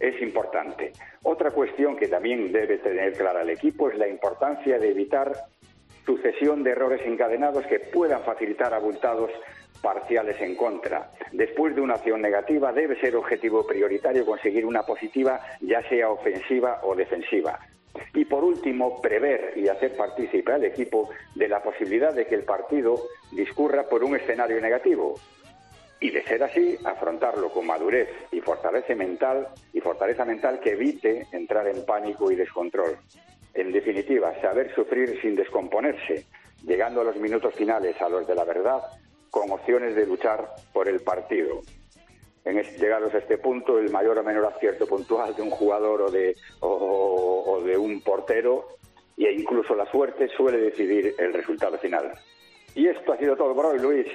[0.03, 0.93] es importante.
[1.23, 5.33] Otra cuestión que también debe tener clara el equipo es la importancia de evitar
[6.05, 9.31] sucesión de errores encadenados que puedan facilitar abultados
[9.81, 11.13] parciales en contra.
[11.31, 16.81] Después de una acción negativa debe ser objetivo prioritario conseguir una positiva, ya sea ofensiva
[16.83, 17.61] o defensiva.
[18.15, 22.45] Y por último, prever y hacer partícipe al equipo de la posibilidad de que el
[22.45, 22.97] partido
[23.31, 25.15] discurra por un escenario negativo,
[26.03, 31.29] y de ser así, afrontarlo con madurez y fortaleza mental y fortaleza mental que evite
[31.31, 32.99] entrar en pánico y descontrol.
[33.55, 36.27] En definitiva, saber sufrir sin descomponerse,
[36.65, 38.83] llegando a los minutos finales, a los de la verdad,
[39.31, 41.61] con opciones de luchar por el partido.
[42.45, 46.11] En llegados a este punto, el mayor o menor acierto puntual de un jugador o
[46.11, 48.67] de, o de un portero,
[49.17, 52.11] e incluso la suerte, suele decidir el resultado final.
[52.75, 54.09] Y esto ha sido todo por hoy, Luis.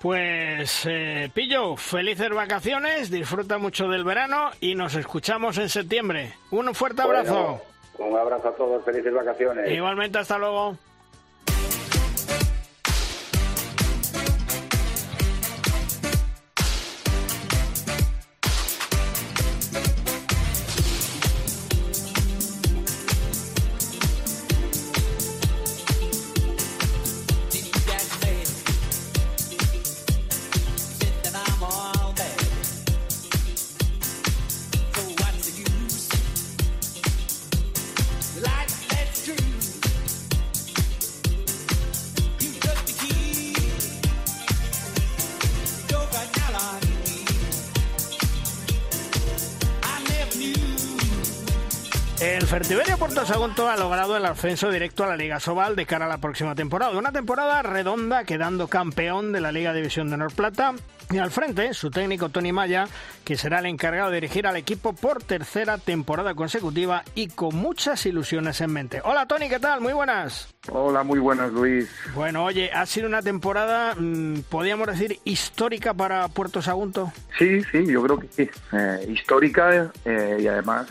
[0.00, 6.34] Pues eh, Pillo, felices vacaciones, disfruta mucho del verano y nos escuchamos en septiembre.
[6.50, 7.62] Un fuerte abrazo.
[7.98, 9.70] un abrazo a todos, felices vacaciones.
[9.70, 10.76] Igualmente, hasta luego.
[52.46, 56.08] Fertiberia Puerto Sagunto ha logrado el ascenso directo a la Liga Sobal de cara a
[56.08, 56.96] la próxima temporada.
[56.96, 60.74] Una temporada redonda, quedando campeón de la Liga División de Honor Plata.
[61.10, 62.86] Y al frente, su técnico Tony Maya,
[63.24, 68.06] que será el encargado de dirigir al equipo por tercera temporada consecutiva y con muchas
[68.06, 69.00] ilusiones en mente.
[69.04, 69.80] Hola Tony, ¿qué tal?
[69.80, 70.54] Muy buenas.
[70.68, 71.90] Hola, muy buenas Luis.
[72.14, 77.12] Bueno, oye, ha sido una temporada, mm, podríamos decir, histórica para Puerto Sagunto.
[77.38, 78.50] Sí, sí, yo creo que sí.
[78.72, 80.86] Eh, histórica eh, y además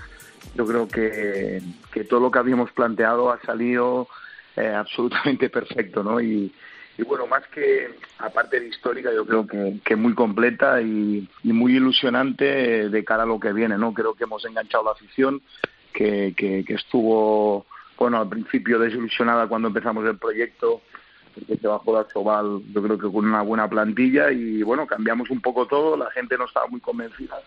[0.53, 4.07] yo creo que, que todo lo que habíamos planteado ha salido
[4.55, 6.21] eh, absolutamente perfecto, ¿no?
[6.21, 6.53] Y,
[6.97, 11.75] y, bueno, más que aparte de histórica, yo creo que, que muy completa y, muy
[11.75, 13.93] ilusionante de cara a lo que viene, ¿no?
[13.93, 15.41] Creo que hemos enganchado la afición,
[15.93, 17.65] que, que, que estuvo,
[17.97, 20.81] bueno, al principio desilusionada cuando empezamos el proyecto,
[21.33, 25.29] porque se bajó la Choval, yo creo que con una buena plantilla y bueno, cambiamos
[25.29, 27.41] un poco todo, la gente no estaba muy convencida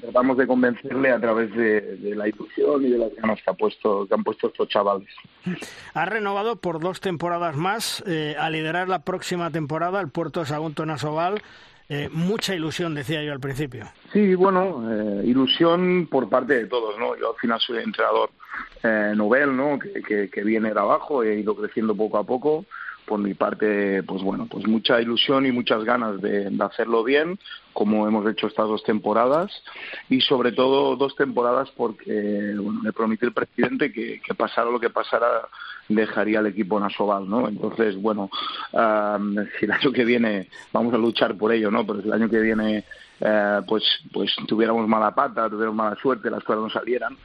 [0.00, 4.06] tratamos de convencerle a través de, la ilusión y de las ganas que, ha puesto,
[4.06, 5.08] que han puesto estos chavales.
[5.94, 10.86] Ha renovado por dos temporadas más eh, a liderar la próxima temporada el Puerto Sagunto
[10.86, 11.42] Nasoval.
[11.88, 13.86] Eh, mucha ilusión, decía yo al principio.
[14.12, 17.16] Sí, bueno, eh, ilusión por parte de todos, ¿no?
[17.16, 18.30] Yo al final soy entrenador
[19.14, 19.78] novel, ¿no?
[19.78, 22.64] Que, que, viene de abajo, he ido creciendo poco a poco
[23.10, 27.40] por mi parte, pues bueno, pues mucha ilusión y muchas ganas de, hacerlo bien,
[27.72, 29.50] como hemos hecho estas dos temporadas,
[30.08, 34.78] y sobre todo dos temporadas porque bueno, me prometió el presidente que, que pasara lo
[34.78, 35.48] que pasara,
[35.88, 37.48] dejaría el equipo en Asobal, ¿no?
[37.48, 38.30] Entonces, bueno,
[38.70, 41.84] si el año que viene vamos a luchar por ello, ¿no?
[41.84, 42.84] Pero si el año que viene
[43.18, 47.16] eh, pues pues tuviéramos mala pata, tuviéramos mala suerte, las cosas no salieran,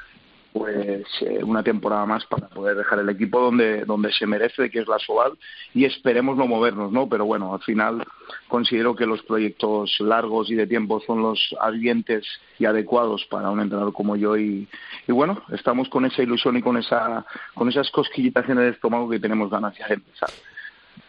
[0.56, 4.80] pues eh, una temporada más para poder dejar el equipo donde donde se merece que
[4.80, 5.34] es la Soval
[5.74, 8.06] y esperemos no movernos no pero bueno al final
[8.48, 12.26] considero que los proyectos largos y de tiempo son los ardientes
[12.58, 14.66] y adecuados para un entrenador como yo y,
[15.06, 19.10] y bueno estamos con esa ilusión y con esa con esas cosquillitas en el estómago
[19.10, 20.30] que tenemos ganas de empezar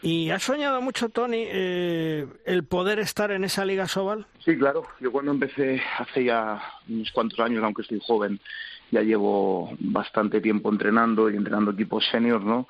[0.03, 4.27] ¿Y has soñado mucho, Tony, eh, el poder estar en esa Liga Sobal?
[4.45, 4.85] Sí, claro.
[5.01, 8.41] Yo cuando empecé hace ya unos cuantos años, aunque estoy joven,
[8.91, 12.69] ya llevo bastante tiempo entrenando y entrenando equipos seniors, ¿no?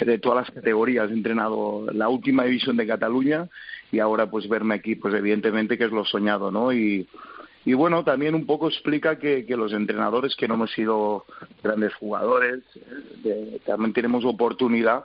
[0.00, 1.10] De todas las categorías.
[1.10, 3.48] He entrenado la última división de Cataluña
[3.90, 6.72] y ahora pues verme aquí, pues evidentemente que es lo soñado, ¿no?
[6.72, 7.08] Y,
[7.64, 11.26] y bueno, también un poco explica que, los entrenadores que no hemos sido
[11.64, 12.62] grandes jugadores,
[13.24, 15.04] eh, también tenemos oportunidad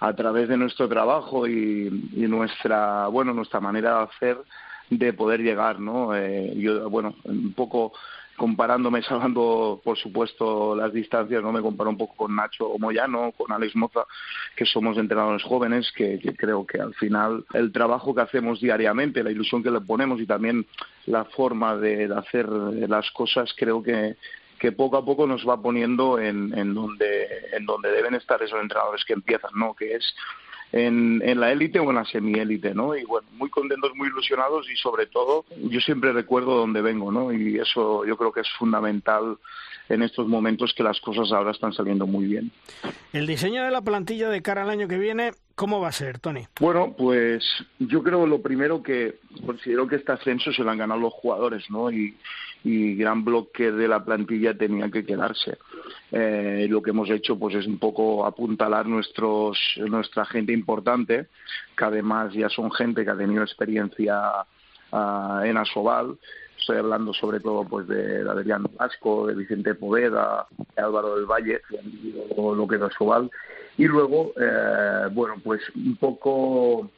[0.00, 4.38] a través de nuestro trabajo y, nuestra, bueno, nuestra manera de hacer
[4.90, 6.16] de poder llegar, ¿no?
[6.16, 7.92] Eh, yo, bueno, un poco
[8.38, 13.52] comparándome, salvando por supuesto las distancias, no me comparo un poco con Nacho Moyano, con
[13.52, 14.06] Alex Moza,
[14.56, 19.30] que somos entrenadores jóvenes, que, creo que al final el trabajo que hacemos diariamente, la
[19.30, 20.64] ilusión que le ponemos y también
[21.04, 24.16] la forma de, hacer las cosas, creo que,
[24.58, 28.60] que poco a poco nos va poniendo en, en donde en donde deben estar esos
[28.60, 29.74] entrenadores que empiezan, ¿no?
[29.74, 30.14] Que es
[30.72, 32.96] en, en la élite o en la semiélite, ¿no?
[32.96, 37.32] Y bueno, muy contentos, muy ilusionados y sobre todo yo siempre recuerdo dónde vengo, ¿no?
[37.32, 39.38] Y eso yo creo que es fundamental
[39.88, 42.50] en estos momentos que las cosas ahora están saliendo muy bien.
[43.12, 46.18] El diseño de la plantilla de cara al año que viene, ¿cómo va a ser,
[46.18, 46.46] Tony?
[46.60, 47.42] Bueno, pues
[47.78, 51.70] yo creo lo primero que considero que este ascenso se lo han ganado los jugadores,
[51.70, 51.90] ¿no?
[51.90, 52.14] Y,
[52.64, 55.58] y gran bloque de la plantilla tenía que quedarse.
[56.10, 61.28] Eh, lo que hemos hecho pues es un poco apuntalar nuestros, nuestra gente importante,
[61.76, 64.20] que además ya son gente que ha tenido experiencia
[64.92, 66.16] uh, en Asobal.
[66.58, 71.60] Estoy hablando sobre todo pues de Adriano Vasco, de Vicente Poveda, de Álvaro del Valle,
[71.68, 73.30] que han vivido lo que es Asobal.
[73.76, 76.90] Y luego, eh, bueno, pues un poco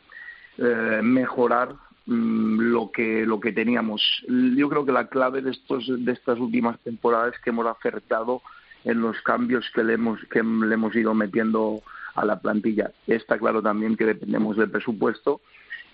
[0.57, 1.75] eh, mejorar
[2.07, 4.03] lo que lo que teníamos.
[4.29, 8.43] Yo creo que la clave de estos de estas últimas temporadas es que hemos acertado
[8.85, 11.83] en los cambios que le hemos, que le hemos ido metiendo
[12.15, 12.91] a la plantilla.
[13.07, 15.41] Está claro también que dependemos del presupuesto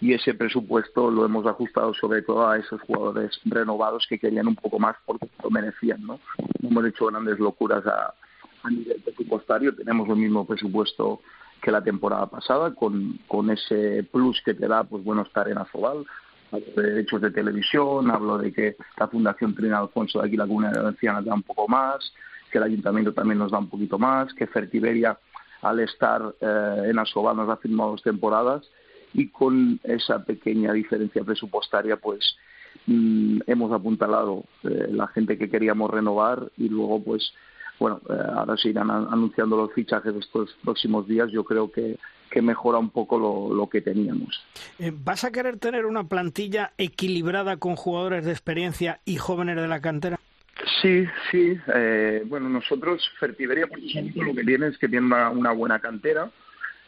[0.01, 4.57] y ese presupuesto lo hemos ajustado sobre todo a esos jugadores renovados que querían un
[4.57, 6.03] poco más porque lo merecían.
[6.03, 6.21] No,
[6.61, 8.15] no hemos hecho grandes locuras a,
[8.63, 11.21] a nivel presupuestario, tenemos el mismo presupuesto
[11.61, 15.59] que la temporada pasada, con, con ese plus que te da, pues bueno, estar en
[15.59, 16.05] Asobal,
[16.53, 20.47] hablo de derechos de televisión, hablo de que la Fundación Trina Alfonso de aquí, la
[20.47, 22.13] Comunidad Valenciana, da un poco más,
[22.51, 25.19] que el ayuntamiento también nos da un poquito más, que Fertiberia
[25.63, 28.69] al estar eh, en Asoba nos ha firmado dos temporadas
[29.15, 32.37] y con esa pequeña diferencia presupuestaria pues
[32.87, 37.33] mm, hemos apuntalado eh, la gente que queríamos renovar y luego pues
[37.79, 41.31] bueno, eh, ahora se irán anunciando los fichajes de estos próximos días.
[41.31, 41.99] Yo creo que,
[42.31, 44.45] que mejora un poco lo, lo que teníamos.
[45.05, 49.81] ¿Vas a querer tener una plantilla equilibrada con jugadores de experiencia y jóvenes de la
[49.81, 50.19] cantera?
[50.81, 51.59] Sí, sí.
[51.75, 56.31] Eh, bueno, nosotros, Fertiberia, por ejemplo, lo que tiene es que tiene una, buena cantera.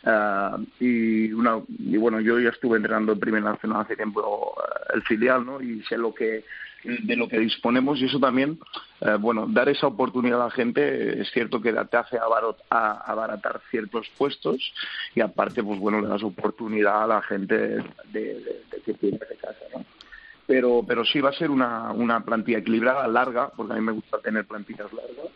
[0.04, 4.94] Uh, y, una, y bueno, yo ya estuve entrenando en Primera Nacional hace tiempo uh,
[4.94, 5.60] el filial, ¿no?
[5.60, 6.44] Y sé lo que
[6.84, 8.58] de lo que disponemos y eso también,
[9.00, 14.08] uh, bueno, dar esa oportunidad a la gente es cierto que te hace abaratar ciertos
[14.16, 14.72] puestos
[15.14, 18.34] y aparte, pues bueno, le das oportunidad a la gente de, de,
[18.70, 19.84] de que tiene de casa, ¿no?
[20.48, 23.92] pero, pero sí va a ser una, una plantilla equilibrada, larga, porque a mí me
[23.92, 25.30] gusta tener plantillas largas.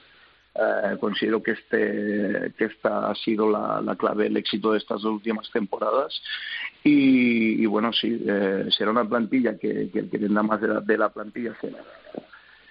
[0.54, 5.00] Eh, considero que este que esta ha sido la, la, clave del éxito de estas
[5.00, 6.20] dos últimas temporadas
[6.84, 10.68] y, y bueno sí eh, será una plantilla que, que el que tendrá más de
[10.68, 11.78] la, de la plantilla será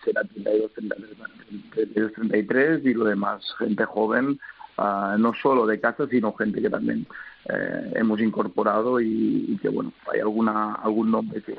[0.05, 4.39] será 32 32 33 y lo demás gente joven
[4.77, 7.07] uh, no solo de casa sino gente que también
[7.49, 11.57] eh, hemos incorporado y, que bueno hay alguna algún nombre que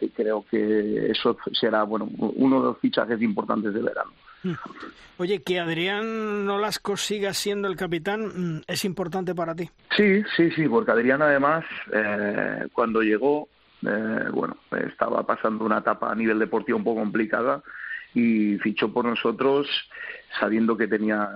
[0.00, 4.12] que creo que eso será bueno uno de los fichajes importantes de verano.
[5.18, 9.68] Oye, que Adrián Nolasco siga siendo el capitán, mm, ¿es importante para ti?
[9.96, 13.48] Sí, sí, sí, porque Adrián además, eh, cuando llegó,
[13.86, 14.56] eh, bueno,
[14.86, 17.62] estaba pasando una etapa a nivel deportivo un poco complicada
[18.14, 19.68] y fichó por nosotros
[20.38, 21.28] sabiendo que tenía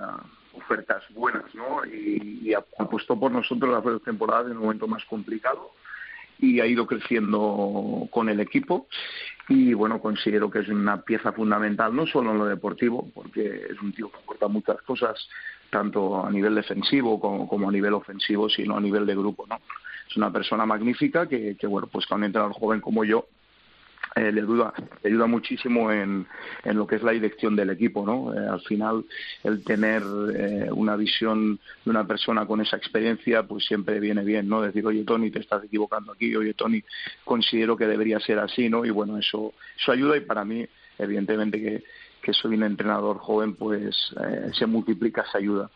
[0.53, 1.85] ofertas buenas, ¿no?
[1.85, 5.71] Y, apostó por nosotros las dos temporadas en un momento más complicado
[6.39, 8.87] y ha ido creciendo con el equipo
[9.49, 13.81] y bueno, considero que es una pieza fundamental no solo en lo deportivo, porque es
[13.81, 15.27] un tío que aporta muchas cosas,
[15.69, 19.59] tanto a nivel defensivo como, a nivel ofensivo, sino a nivel de grupo, ¿no?
[20.09, 23.27] Es una persona magnífica que, que bueno, pues con un entrenador joven como yo,
[24.15, 26.27] eh, le, ayuda, le ayuda muchísimo en,
[26.63, 28.33] en, lo que es la dirección del equipo, ¿no?
[28.33, 29.05] Eh, al final,
[29.43, 30.03] el tener
[30.35, 34.61] eh, una visión de una persona con esa experiencia, pues siempre viene bien, ¿no?
[34.61, 36.83] Decir, oye, Tony, te estás equivocando aquí, oye, Tony,
[37.23, 38.85] considero que debería ser así, ¿no?
[38.85, 40.63] Y bueno, eso, eso ayuda y para mí,
[40.99, 41.83] evidentemente que,
[42.21, 44.13] que soy un entrenador joven, pues
[44.53, 45.69] se multiplica esa ayuda.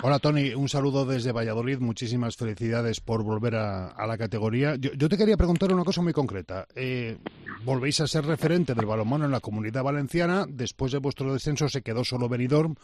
[0.00, 1.78] Hola Tony, un saludo desde Valladolid.
[1.78, 4.74] Muchísimas felicidades por volver a, la categoría.
[4.76, 6.66] Yo, te quería preguntar una cosa muy concreta.
[6.74, 7.18] Eh,
[7.64, 10.46] volvéis a ser referente del balonmano en la comunidad valenciana.
[10.48, 12.74] Después de vuestro descenso se quedó solo Benidorm.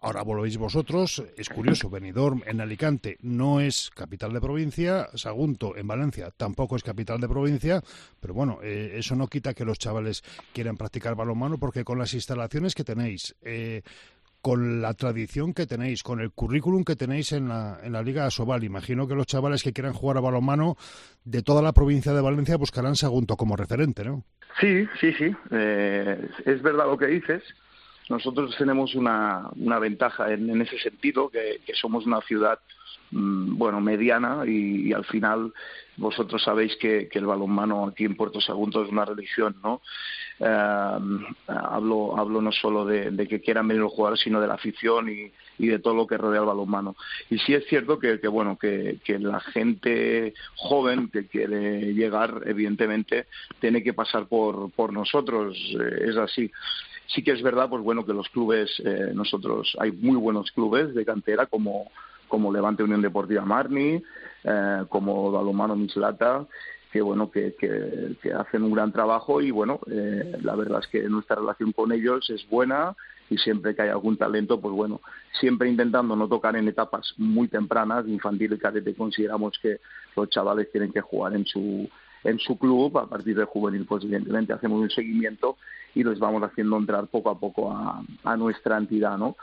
[0.00, 1.24] Ahora volvéis vosotros.
[1.36, 5.08] Es curioso, Benidorm en Alicante no es capital de provincia.
[5.14, 7.82] Sagunto en Valencia tampoco es capital de provincia.
[8.20, 12.14] Pero bueno, eh, eso no quita que los chavales quieran practicar balonmano porque con las
[12.14, 13.82] instalaciones que tenéis, eh,
[14.40, 18.26] con la tradición que tenéis, con el currículum que tenéis en la, en la Liga
[18.26, 18.64] Asobal.
[18.64, 20.76] Imagino que los chavales que quieran jugar a balonmano
[21.24, 24.24] de toda la provincia de Valencia buscarán Sagunto como referente, ¿no?
[24.60, 25.34] Sí, sí, sí.
[25.50, 27.42] Eh, es verdad lo que dices.
[28.08, 32.58] Nosotros tenemos una, una ventaja en, ese sentido, que, somos una ciudad
[33.12, 35.52] mm, bueno, mediana y, al final
[35.96, 39.80] vosotros sabéis que, que, el balonmano aquí en Puerto Sagunto es una religión, ¿no?
[40.42, 45.10] Em, hablo, hablo no solo de, que quieran venir los jugadores, sino de la afición
[45.10, 46.96] y, de todo lo que rodea el balonmano.
[47.28, 53.26] Y sí es cierto que, bueno, que, la gente joven que quiere llegar, evidentemente,
[53.60, 55.58] tiene que pasar por, por nosotros.
[55.78, 56.50] Eh, es así.
[57.08, 60.94] Sí que es verdad, pues bueno, que los clubes, eh, nosotros, hay muy buenos clubes
[60.94, 61.90] de cantera como,
[62.28, 64.02] como Levante Unión Deportiva Marni,
[64.44, 66.46] eh, como Balomano Mislata,
[66.90, 71.02] que bueno que, que, hacen un gran trabajo y bueno eh, la verdad es que
[71.08, 72.96] nuestra relación con ellos es buena
[73.28, 75.00] y siempre que hay algún talento pues bueno
[75.40, 79.80] siempre intentando no tocar en etapas muy tempranas infantil y cadete consideramos que
[80.16, 81.88] los chavales tienen que jugar en su
[82.24, 85.56] en su club a partir de juvenil pues evidentemente hacemos un seguimiento
[85.94, 89.36] y los vamos haciendo entrar poco a poco a, a nuestra entidad no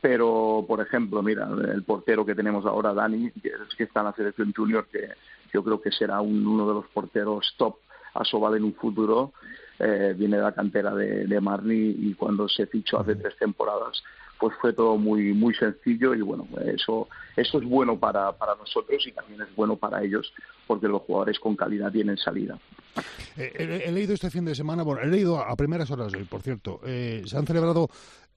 [0.00, 4.12] pero por ejemplo mira el portero que tenemos ahora Dani que, que está en la
[4.12, 5.08] selección junior que
[5.52, 7.76] yo creo que será uno de los porteros top
[8.14, 9.32] a Sobal en un futuro.
[9.78, 14.02] Eh, viene de la cantera de, de Marni y cuando se fichó hace tres temporadas
[14.40, 19.06] pues fue todo muy muy sencillo y bueno eso eso es bueno para, para nosotros
[19.06, 20.32] y también es bueno para ellos
[20.66, 22.58] porque los jugadores con calidad tienen salida
[23.36, 26.40] eh, he, leído este fin de semana bueno he leído a primeras horas hoy por
[26.40, 27.88] cierto eh, se han celebrado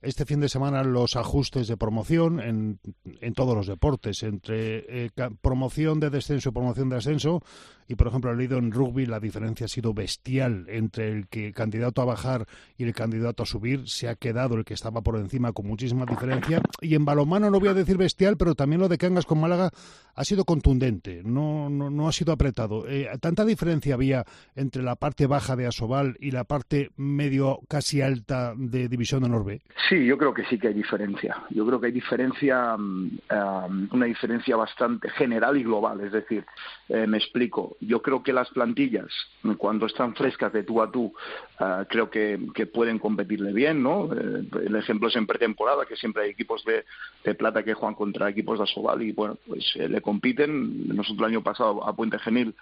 [0.02, 2.80] este fin de semana los ajustes de promoción en,
[3.22, 5.10] en todos los deportes, entre eh,
[5.42, 7.44] promoción de descenso y promoción de ascenso.
[7.88, 11.52] Y, por ejemplo, he leído en rugby la diferencia ha sido bestial entre el que
[11.52, 12.46] candidato a bajar
[12.78, 13.90] y el candidato a subir.
[13.90, 16.62] Se ha quedado el que estaba por encima con muchísima diferencia.
[16.82, 19.72] Y en balonmano no voy a decir bestial, pero también lo de Cangas con Málaga
[20.14, 22.88] ha sido contundente, no, no, no ha sido apretado.
[22.88, 28.02] Eh, ¿Tanta diferencia había entre la parte baja de Asobal y la parte medio casi
[28.02, 29.62] alta de División de Norbe?
[29.90, 31.36] Sí, yo creo que sí que hay diferencia.
[31.50, 36.00] Yo creo que hay diferencia, mm, una diferencia bastante general y global.
[36.02, 36.46] Es decir,
[36.90, 37.76] eh, me explico.
[37.80, 39.08] Yo creo que las plantillas,
[39.58, 41.12] cuando están frescas de tú a tú,
[41.58, 42.38] ah, creo que,
[42.72, 44.14] pueden competirle bien, ¿no?
[44.14, 46.86] Eh, el ejemplo es en pretemporada, que siempre hay equipos de,
[47.34, 50.88] plata que juegan contra equipos de Asobal y, bueno, pues eh, le compiten.
[50.90, 52.54] Nosotros el año pasado a Puente Genil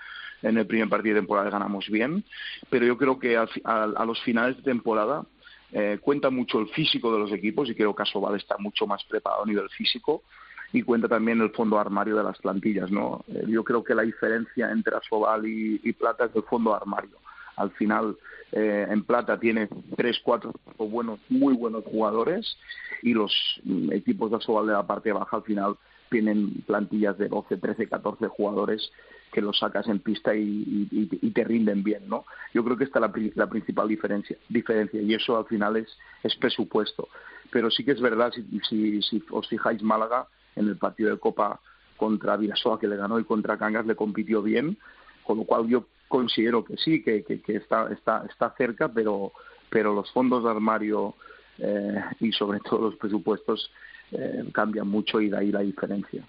[0.43, 2.23] en el primer partido de temporada ganamos bien,
[2.69, 5.25] pero yo creo que a los finales de temporada
[5.72, 9.03] eh, cuenta mucho el físico de los equipos y creo que Asobal está mucho más
[9.03, 10.24] preparado a nivel físico
[10.72, 12.89] y cuenta también el fondo armario de las plantillas.
[12.91, 13.24] ¿no?
[13.28, 17.18] Eh, yo creo que la diferencia entre Asobal y, Plata es el fondo armario.
[17.57, 18.18] Al final,
[18.51, 22.57] eh, en Plata tiene tres, cuatro buenos, muy buenos jugadores
[23.01, 25.76] y los mm, equipos de Asobal de la parte baja al final
[26.09, 28.91] tienen plantillas de 12, 13, 14 jugadores
[29.38, 32.25] que los sacas en pista y, te rinden bien, ¿no?
[32.55, 36.35] Yo creo que esta es la, principal diferencia, diferencia y eso al final es, es
[36.38, 37.07] presupuesto.
[37.51, 38.33] Pero sí que es verdad,
[38.67, 40.25] si, si, os fijáis, Málaga
[40.55, 41.59] en el partido de Copa
[41.97, 44.75] contra Virasoa que le ganó y contra Cangas le compitió bien,
[45.23, 49.33] con lo cual yo considero que sí, que, está, está cerca, pero,
[49.69, 51.13] pero los fondos de armario
[51.59, 53.69] eh, y sobre todo los presupuestos
[54.13, 56.25] eh, cambian mucho y de ahí la diferencia.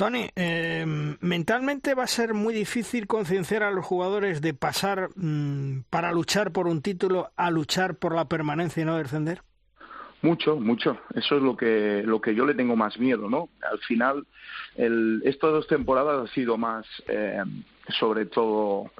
[0.00, 0.86] Tony, eh,
[1.20, 6.52] mentalmente va a ser muy difícil concienciar a los jugadores de pasar mm, para luchar
[6.52, 9.42] por un título a luchar por la permanencia y no descender.
[10.22, 10.96] Mucho, mucho.
[11.14, 13.50] Eso es lo que, lo que yo le tengo más miedo, ¿no?
[13.70, 14.26] Al final,
[14.74, 17.44] el, estas dos temporadas ha sido más, eh,
[17.98, 18.90] sobre todo,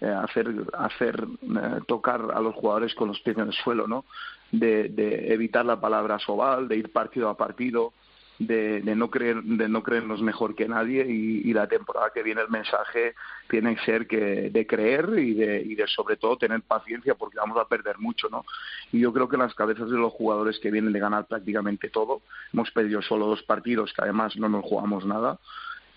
[0.00, 4.04] eh, hacer, hacer eh, tocar a los jugadores con los pies en el suelo, ¿no?
[4.52, 7.92] De, de evitar la palabra sobal, de ir partido a partido,
[8.38, 12.48] de, no creer de no creernos mejor que nadie y, la temporada que viene el
[12.48, 13.14] mensaje
[13.48, 17.38] tiene que ser que de creer y de, y de sobre todo tener paciencia porque
[17.38, 18.44] vamos a perder mucho no
[18.90, 22.22] y yo creo que las cabezas de los jugadores que vienen de ganar prácticamente todo
[22.52, 25.38] hemos perdido solo dos partidos que además no nos jugamos nada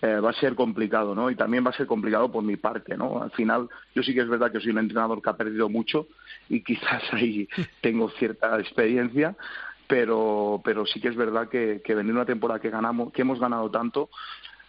[0.00, 1.28] eh, va a ser complicado, ¿no?
[1.28, 3.20] Y también va a ser complicado por mi parte, ¿no?
[3.20, 6.06] Al final, yo sí que es verdad que soy un entrenador que ha perdido mucho
[6.48, 7.48] y quizás ahí
[7.80, 9.34] tengo cierta experiencia,
[9.88, 13.40] pero, pero sí que es verdad que, que venir una temporada que ganamos, que hemos
[13.40, 14.10] ganado tanto,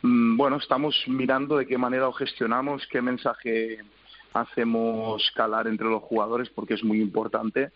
[0.02, 3.80] mm, bueno, estamos mirando de qué manera lo gestionamos, qué mensaje
[4.34, 7.72] hacemos calar entre los jugadores, porque es muy importante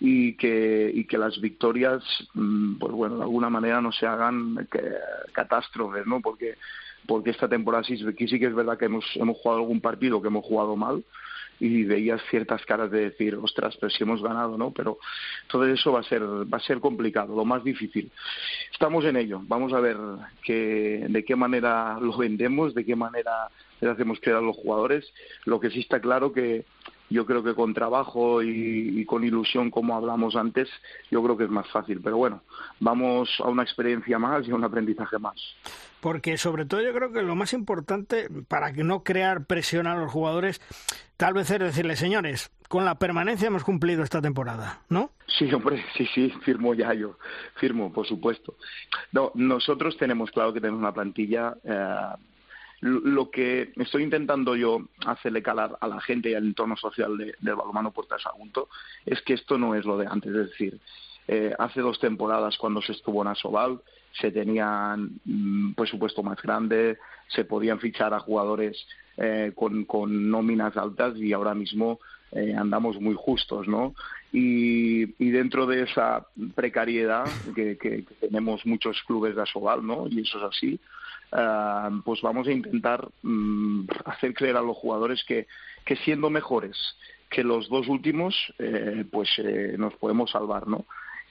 [0.00, 2.02] y que, y que las victorias,
[2.34, 4.68] mm, pues bueno, de alguna manera no se hagan
[5.32, 6.20] catástrofes, ¿no?
[6.20, 6.56] Porque
[7.06, 10.28] porque esta temporada sí, sí que es verdad que hemos, hemos jugado algún partido que
[10.28, 11.02] hemos jugado mal,
[11.60, 14.72] y veías ciertas caras de decir, ostras, pero si hemos ganado, ¿no?
[14.72, 14.98] Pero
[15.46, 18.10] todo eso va a ser, va a ser complicado, lo más difícil.
[18.72, 19.96] Estamos en ello, vamos a ver
[20.42, 23.48] que, de qué manera lo vendemos, de qué manera
[23.80, 25.12] le hacemos creer a los jugadores.
[25.44, 26.64] Lo que sí está claro que
[27.10, 30.68] yo creo que con trabajo y, con ilusión, como hablamos antes,
[31.10, 32.00] yo creo que es más fácil.
[32.02, 32.42] Pero bueno,
[32.78, 35.36] vamos a una experiencia más y a un aprendizaje más.
[36.00, 39.96] Porque sobre todo yo creo que lo más importante para que no crear presión a
[39.96, 40.60] los jugadores,
[41.16, 45.10] tal vez es decirles, señores, con la permanencia hemos cumplido esta temporada, ¿no?
[45.26, 47.18] Sí, hombre, sí, sí, firmo ya yo,
[47.56, 48.54] firmo, por supuesto.
[49.12, 51.96] No, nosotros tenemos claro que tenemos una plantilla eh,
[52.80, 57.34] lo que estoy intentando yo hacerle calar a la gente y al entorno social de,
[57.40, 58.68] del balonmano Puerta de Sagunto
[59.04, 60.80] es que esto no es lo de antes, es decir,
[61.28, 63.80] eh, hace dos temporadas cuando se estuvo en Asobal
[64.12, 68.84] se tenían un presupuesto más grande, se podían fichar a jugadores
[69.16, 72.00] eh, con, con, nóminas altas y ahora mismo
[72.32, 73.94] eh, andamos muy justos, ¿no?
[74.32, 80.06] Y, dentro de esa precariedad que, tenemos muchos clubes de Asobal, ¿no?
[80.08, 80.80] Y eso es así,
[81.32, 85.46] eh, pues vamos a intentar mm, hacer creer a los jugadores que,
[86.04, 86.76] siendo mejores
[87.28, 90.84] que los dos últimos, eh, pues eh, nos podemos salvar, ¿no?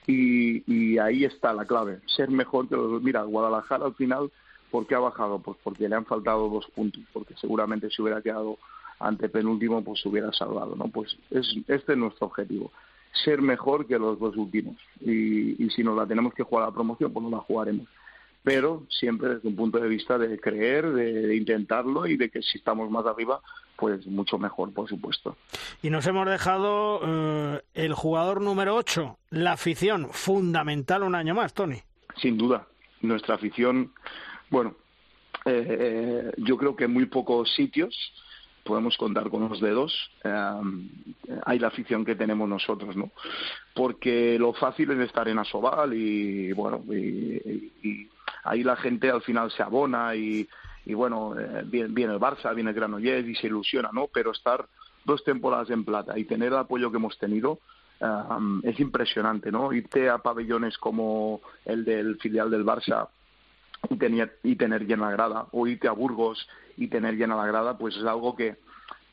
[0.06, 3.02] Y, ahí está la clave, ser mejor que los...
[3.02, 4.30] Mira, Guadalajara al final,
[4.70, 5.38] ¿por qué ha bajado?
[5.38, 8.58] Pues porque le han faltado dos puntos, porque seguramente si hubiera quedado
[9.00, 10.88] ante penúltimo, pues se hubiera salvado, ¿no?
[10.88, 12.70] Pues es, este es nuestro objetivo,
[13.24, 14.76] ser mejor que los dos últimos.
[15.00, 17.88] Y, y si nos la tenemos que jugar a la promoción, pues no la jugaremos
[18.42, 22.58] pero siempre desde un punto de vista de creer, de, intentarlo y de que si
[22.58, 23.40] estamos más arriba,
[23.76, 25.36] pues mucho mejor, por supuesto.
[25.82, 31.52] Y nos hemos dejado eh, el jugador número 8, la afición, fundamental un año más,
[31.52, 31.80] Tony.
[32.16, 32.66] Sin duda,
[33.02, 33.92] nuestra afición,
[34.48, 34.74] bueno,
[35.44, 37.94] eh, yo creo que en muy pocos sitios
[38.64, 40.60] podemos contar con los dedos, eh,
[41.44, 43.10] hay la afición que tenemos nosotros, ¿no?
[43.74, 48.08] Porque lo fácil es estar en Asobal y, bueno, y
[48.44, 50.48] ahí la gente al final se abona y,
[50.86, 54.08] y bueno, eh, viene, el Barça, viene el Granollers y se ilusiona, ¿no?
[54.12, 54.66] Pero estar
[55.04, 57.58] dos temporadas en plata y tener el apoyo que hemos tenido
[58.00, 59.72] um, es impresionante, ¿no?
[59.72, 63.08] Irte a pabellones como el del filial del Barça
[63.88, 67.46] y, tener, y tener llena la grada, o irte a Burgos y tener llena la
[67.46, 68.56] grada, pues es algo que,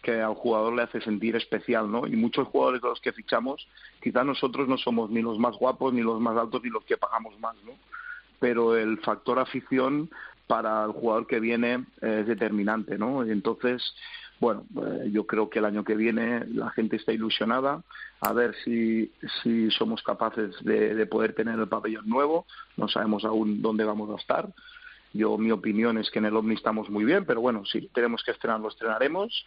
[0.01, 2.07] que al jugador le hace sentir especial, ¿no?
[2.07, 3.68] Y muchos jugadores de los que fichamos,
[4.01, 6.97] quizá nosotros no somos ni los más guapos, ni los más altos, ni los que
[6.97, 7.74] pagamos más, ¿no?
[8.39, 10.09] pero el factor afición
[10.47, 13.24] para el jugador que viene es determinante, ¿no?
[13.24, 13.84] Entonces,
[14.39, 17.81] bueno, eh, yo creo que el año que viene la gente está ilusionada
[18.21, 19.11] a ver si,
[19.41, 22.45] si somos capaces de, de poder tener el pabellón nuevo.
[22.75, 24.49] No sabemos aún dónde vamos a estar.
[25.13, 28.23] Yo, mi opinión es que en el OVNI estamos muy bien, pero bueno, si tenemos
[28.23, 29.45] que estrenar, lo estrenaremos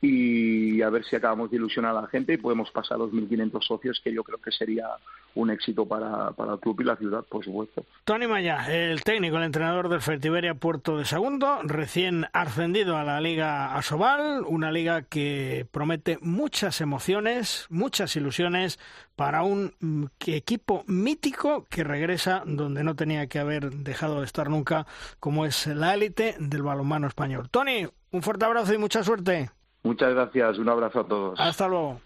[0.00, 3.10] y a ver si acabamos de ilusionar a la gente y podemos pasar a los
[3.10, 4.86] 1.500 socios, que yo creo que sería
[5.34, 7.84] un éxito para, para el club y la ciudad, por supuesto.
[8.04, 13.20] Tony Maya, el técnico, el entrenador del Fertiberia Puerto de Segundo, recién ascendido a la
[13.20, 18.78] Liga Asobal, una liga que promete muchas emociones, muchas ilusiones
[19.16, 24.48] para un mm, equipo mítico que regresa donde no tenía que haber dejado de estar
[24.48, 24.86] nunca,
[25.18, 27.48] como es la élite del balonmano español.
[27.50, 29.50] Tony, un fuerte abrazo y mucha suerte.
[29.82, 31.40] Muchas gracias, un abrazo a todos.
[31.40, 32.00] Hasta luego.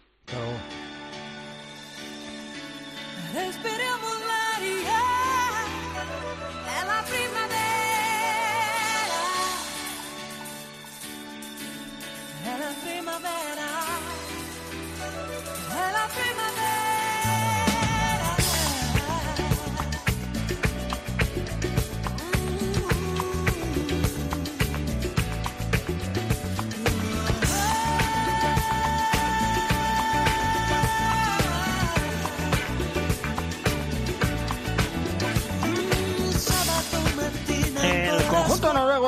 [3.35, 3.72] equipo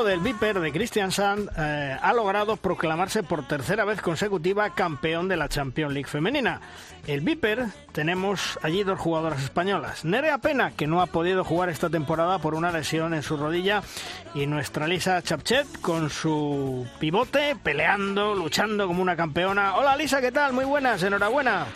[0.05, 5.37] del Viper de Christian Sand eh, ha logrado proclamarse por tercera vez consecutiva campeón de
[5.37, 6.61] la Champions League femenina.
[7.07, 10.05] El Viper tenemos allí dos jugadoras españolas.
[10.05, 13.83] Nerea Pena, que no ha podido jugar esta temporada por una lesión en su rodilla,
[14.35, 19.77] y nuestra Lisa Chapchet con su pivote, peleando, luchando como una campeona.
[19.77, 20.53] Hola Lisa, ¿qué tal?
[20.53, 21.67] Muy buenas, enhorabuena.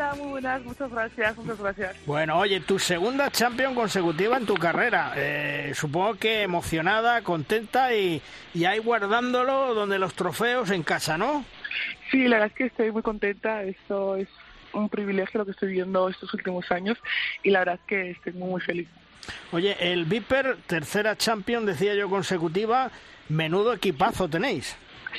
[0.00, 2.06] Hola, muy buenas, muchas gracias, muchas gracias.
[2.06, 5.12] Bueno, oye, tu segunda Champion consecutiva en tu carrera.
[5.14, 8.22] Eh, supongo que emocionada, contenta y,
[8.54, 11.44] y ahí guardándolo donde los trofeos en casa, ¿no?
[12.10, 13.62] Sí, la verdad es que estoy muy contenta.
[13.62, 14.26] Esto es
[14.72, 16.96] un privilegio lo que estoy viendo estos últimos años
[17.42, 18.88] y la verdad es que estoy muy, muy feliz.
[19.52, 22.90] Oye, el Viper, tercera Champion, decía yo, consecutiva.
[23.28, 24.74] Menudo equipazo tenéis.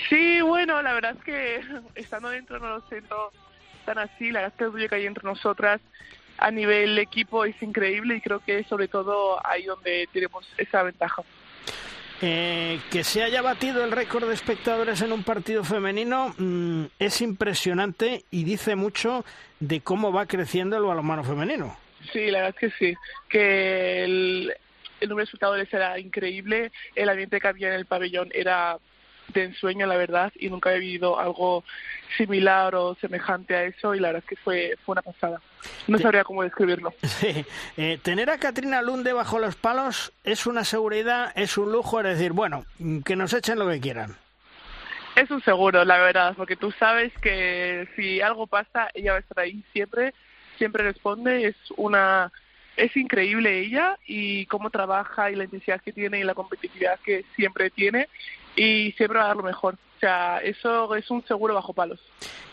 [0.10, 1.62] Sí, bueno, la verdad es que
[2.02, 3.32] estando dentro no lo siento
[3.82, 4.32] tan así.
[4.32, 5.82] La es que hay entre nosotras
[6.42, 11.22] a nivel equipo es increíble y creo que sobre todo ahí donde tenemos esa ventaja.
[12.24, 17.22] Eh, que se haya batido el récord de espectadores en un partido femenino mm, es
[17.22, 19.24] impresionante y dice mucho
[19.60, 21.78] de cómo va creciendo el balonmano femenino.
[22.12, 22.96] Sí, la verdad es que sí,
[23.30, 24.54] que el,
[25.00, 28.78] el número de espectadores era increíble, el ambiente que había en el pabellón era
[29.34, 31.64] de ensueño, la verdad, y nunca he vivido algo
[32.18, 35.42] similar o semejante a eso, y la verdad es que fue, fue una pasada.
[35.88, 36.94] No sabría cómo describirlo.
[37.04, 37.46] Sí.
[37.78, 42.18] Eh, tener a Katrina Lunde bajo los palos es una seguridad, es un lujo, es
[42.18, 42.66] decir, bueno,
[43.06, 44.18] que nos echen lo que quieran.
[45.16, 49.22] Es un seguro, la verdad, porque tú sabes que si algo pasa, ella va a
[49.22, 50.14] estar ahí siempre,
[50.58, 52.32] siempre responde, es una
[52.78, 57.26] es increíble ella y cómo trabaja y la intensidad que tiene y la competitividad que
[57.36, 58.08] siempre tiene
[58.56, 59.76] y siempre va a dar lo mejor.
[59.76, 62.00] O sea, eso es un seguro bajo palos.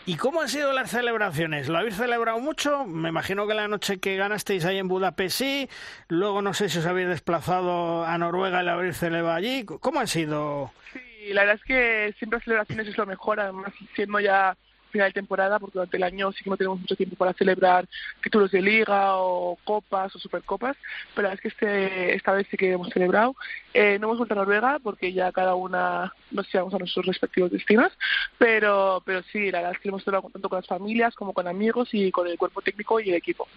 [0.05, 1.67] ¿Y cómo han sido las celebraciones?
[1.67, 2.85] ¿Lo habéis celebrado mucho?
[2.85, 5.69] Me imagino que la noche que ganasteis ahí en Budapest sí.
[6.07, 9.65] Luego no sé si os habéis desplazado a Noruega y lo habéis celebrado allí.
[9.65, 10.71] ¿Cómo han sido?
[10.93, 13.39] Sí, la verdad es que siempre las celebraciones es lo mejor.
[13.39, 14.57] Además, siendo ya
[14.89, 17.87] final de temporada, porque durante el año sí que no tenemos mucho tiempo para celebrar
[18.21, 20.77] títulos de liga o copas o supercopas,
[21.15, 23.35] pero es que este, esta vez sí que hemos celebrado.
[23.73, 27.51] Eh, no hemos vuelto a Noruega porque ya cada una nos llevamos a nuestros respectivos
[27.51, 27.91] destinos,
[28.37, 31.47] pero, pero sí, la verdad es que hemos celebrado tanto con las familias como con
[31.47, 33.47] amigos y con el cuerpo técnico y el equipo.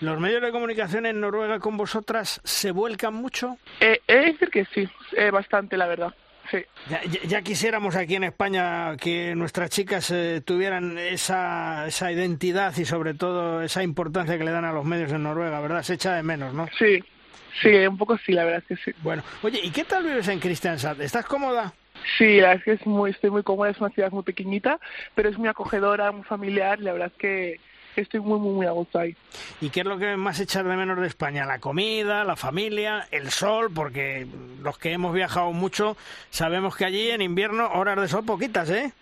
[0.00, 3.58] ¿Los medios de comunicación en Noruega con vosotras se vuelcan mucho?
[3.80, 6.14] Eh, he de decir que sí, eh, bastante, la verdad.
[6.50, 6.58] Sí.
[6.88, 12.84] Ya, ya, quisiéramos aquí en España que nuestras chicas eh, tuvieran esa, esa identidad y
[12.84, 15.82] sobre todo esa importancia que le dan a los medios en Noruega, ¿verdad?
[15.82, 16.68] Se echa de menos, ¿no?
[16.78, 17.02] Sí,
[17.60, 18.96] sí, un poco sí, la verdad es que sí.
[19.02, 21.00] Bueno, oye, ¿y qué tal vives en Kristiansand?
[21.00, 21.72] ¿Estás cómoda?
[22.18, 24.78] Sí, la verdad es que es muy, estoy muy cómoda, es una ciudad muy pequeñita,
[25.14, 27.60] pero es muy acogedora, muy familiar, la verdad es que
[28.02, 29.16] estoy muy, muy, muy a gusto ahí.
[29.60, 31.46] ¿Y qué es lo que más echas de menos de España?
[31.46, 33.70] ¿La comida, la familia, el sol?
[33.74, 34.26] Porque
[34.62, 35.96] los que hemos viajado mucho
[36.30, 38.92] sabemos que allí en invierno horas de sol poquitas, ¿eh?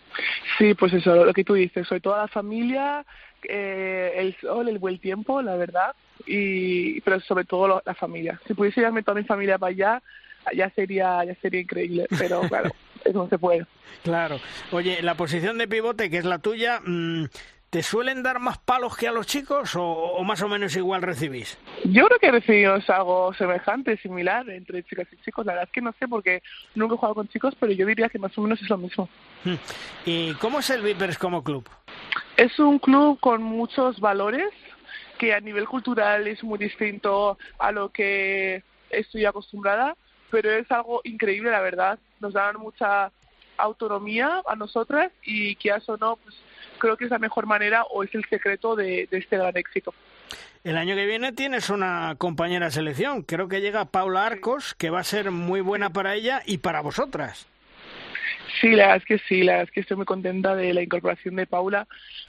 [0.58, 3.04] Sí, pues eso, lo que tú dices, soy toda la familia,
[3.48, 5.94] eh, el sol, el buen tiempo, la verdad,
[6.26, 8.40] y pero sobre todo la familia.
[8.46, 10.02] Si pudiese llevarme toda mi familia para allá,
[10.52, 12.70] ya sería, ya sería increíble, pero claro,
[13.04, 13.66] eso no se puede.
[14.02, 14.38] Claro.
[14.72, 17.24] Oye, la posición de pivote, que es la tuya, mmm,
[17.74, 21.58] ¿Te suelen dar más palos que a los chicos o, más o menos igual recibís?
[21.82, 25.44] Yo creo que recibimos algo semejante, similar entre chicas y chicos.
[25.44, 26.40] La verdad es que no sé porque
[26.76, 29.08] nunca he jugado con chicos, pero yo diría que más o menos es lo mismo.
[29.42, 29.56] Hmm.
[30.06, 31.68] ¿Y cómo es el Vipers como club?
[32.36, 34.52] Es un club con muchos valores
[35.18, 39.96] que a nivel cultural es muy distinto a lo que estoy acostumbrada,
[40.30, 41.98] pero es algo increíble, la verdad.
[42.20, 43.10] Nos dan mucha
[43.56, 46.36] autonomía a nosotras y que eso no, pues
[46.84, 49.94] creo que es la mejor manera o es el secreto de, este gran éxito.
[50.64, 54.90] El año que viene tienes una compañera de selección, creo que llega Paula Arcos, que
[54.90, 57.46] va a ser muy buena para ella y para vosotras.
[58.60, 60.82] Sí, la verdad es que sí, la verdad es que estoy muy contenta de la
[60.82, 61.86] incorporación de Paula.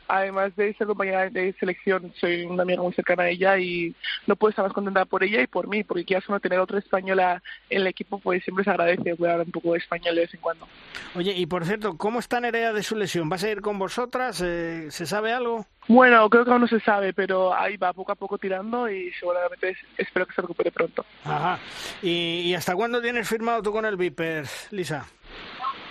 [0.08, 3.96] Además de ser compañera de selección, soy una amiga muy cercana a ella y
[4.28, 6.80] no puedo estar más contenta por ella y por mí, porque quizás no tener otra
[6.80, 10.34] española en el equipo, pues siempre se agradece hablar un poco de español de vez
[10.34, 10.68] en cuando.
[11.16, 13.32] Oye, y por cierto, ¿cómo está Nerea de su lesión?
[13.32, 14.42] ¿Va a seguir con vosotras?
[14.46, 15.66] Eh, ¿Se sabe algo?
[15.88, 19.12] Bueno, creo que aún no se sabe, pero ahí va poco a poco tirando y
[19.14, 21.06] seguramente espero que se recupere pronto.
[21.24, 21.60] Ajá.
[22.02, 25.06] ¿Y, y hasta cuándo tienes firmado tú con el Viper, Lisa?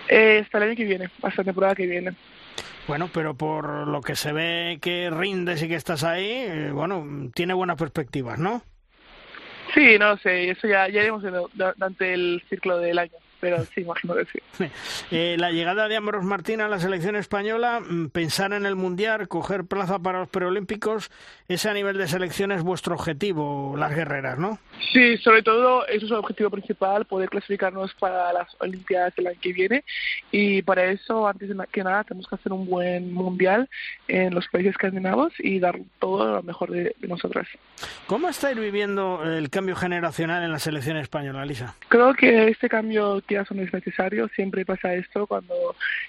[0.08, 2.14] Eh, hasta el año que viene, hasta la temporada que viene.
[2.86, 7.30] Bueno, pero por lo que se ve que rindes y que estás ahí, eh, bueno,
[7.34, 8.62] tiene buenas perspectivas, ¿no?
[9.72, 11.22] Sí, no sé, eso ya, ya iremos
[11.54, 14.38] durante el ciclo del año pero sí, imagino que sí.
[15.10, 19.28] Eh, la llegada de Ambrose Martín a la selección española, mm, pensar en el Mundial,
[19.28, 21.10] coger plaza para los preolímpicos,
[21.46, 24.58] ese a nivel de selección es vuestro objetivo, las guerreras, ¿no?
[24.92, 29.38] Sí, sobre todo eso es el objetivo principal, poder clasificarnos para las Olimpiadas del año
[29.42, 29.84] que viene
[30.30, 33.68] y para eso, antes que nada, tenemos que hacer un buen Mundial
[34.08, 37.46] en los países escandinavos y dar todo lo mejor de, de nosotras.
[38.06, 41.74] ¿Cómo estáis viviendo el cambio generacional en la selección española, Lisa?
[41.88, 44.28] Creo que este cambio quizás no es necesario.
[44.28, 45.54] Siempre pasa esto cuando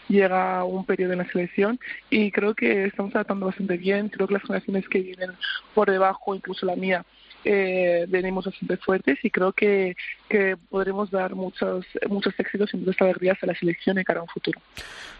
[0.07, 4.09] llega un periodo en la selección y creo que estamos tratando bastante bien.
[4.09, 5.31] Creo que las generaciones que vienen
[5.73, 7.03] por debajo, incluso la mía,
[7.43, 9.95] eh, venimos bastante fuertes y creo que,
[10.29, 14.23] que podremos dar muchos, muchos éxitos y muchas alegrías a la selección de cara a
[14.23, 14.59] un futuro.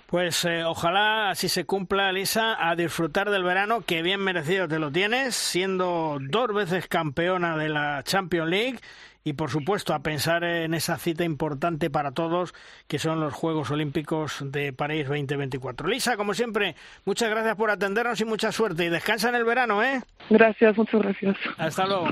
[0.08, 4.80] Pues eh, ojalá así se cumpla, Lisa, a disfrutar del verano, que bien merecido te
[4.80, 8.80] lo tienes, siendo dos veces campeona de la Champions League
[9.26, 12.54] y por supuesto a pensar en esa cita importante para todos
[12.88, 15.88] que son los Juegos Olímpicos de París 2024.
[15.88, 19.84] Lisa, como siempre, muchas gracias por atendernos y mucha suerte y descansa en el verano,
[19.84, 20.02] ¿eh?
[20.30, 21.36] Gracias, muchas gracias.
[21.58, 22.08] Hasta luego.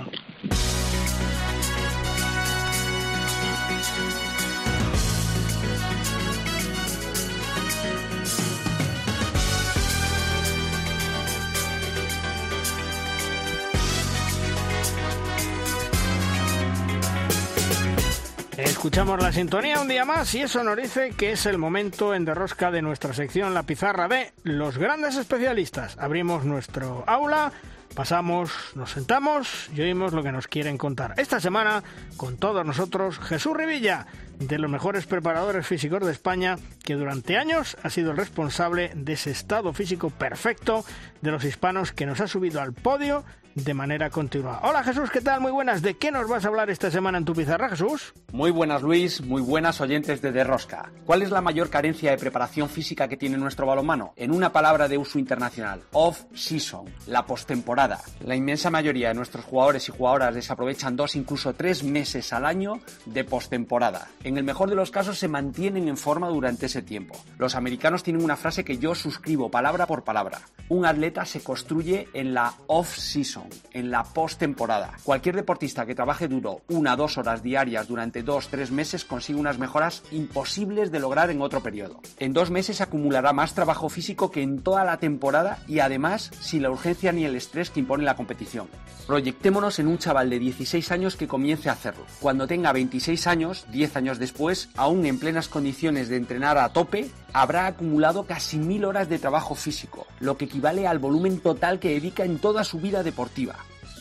[18.84, 22.26] Escuchamos la sintonía un día más y eso nos dice que es el momento en
[22.26, 25.98] derrosca de nuestra sección La Pizarra de los grandes especialistas.
[25.98, 27.54] Abrimos nuestro aula,
[27.96, 31.14] pasamos, nos sentamos y oímos lo que nos quieren contar.
[31.16, 31.82] Esta semana,
[32.18, 34.06] con todos nosotros, Jesús Rivilla,
[34.38, 39.14] de los mejores preparadores físicos de España, que durante años ha sido el responsable de
[39.14, 40.84] ese estado físico perfecto
[41.22, 43.24] de los hispanos que nos ha subido al podio
[43.56, 44.60] de manera continua.
[44.64, 45.42] Hola Jesús, ¿qué tal?
[45.42, 45.82] Muy buenas.
[45.82, 48.14] ¿De qué nos vas a hablar esta semana en tu pizarra, Jesús?
[48.32, 49.22] Muy buenas, Luis.
[49.22, 50.92] Muy buenas oyentes de Derrosca.
[51.06, 54.14] ¿Cuál es la mayor carencia de preparación física que tiene nuestro balonmano?
[54.16, 58.00] En una palabra de uso internacional, off-season, la postemporada.
[58.22, 62.80] La inmensa mayoría de nuestros jugadores y jugadoras desaprovechan dos, incluso tres meses al año
[63.06, 64.08] de postemporada.
[64.24, 67.16] En el mejor de los casos se mantienen en forma durante ese tiempo.
[67.38, 70.42] Los americanos tienen una frase que yo suscribo palabra por palabra.
[70.70, 74.94] Un atleta se construye en la off-season en la postemporada.
[75.04, 79.40] Cualquier deportista que trabaje duro una o dos horas diarias durante dos tres meses consigue
[79.40, 82.02] unas mejoras imposibles de lograr en otro periodo.
[82.20, 86.64] En dos meses acumulará más trabajo físico que en toda la temporada y además sin
[86.64, 88.68] la urgencia ni el estrés que impone la competición.
[89.08, 92.06] Proyectémonos en un chaval de 16 años que comience a hacerlo.
[92.20, 97.10] Cuando tenga 26 años, 10 años después, aún en plenas condiciones de entrenar a tope,
[97.34, 101.90] habrá acumulado casi mil horas de trabajo físico, lo que equivale al volumen total que
[101.90, 103.56] dedica en toda su vida deportiva.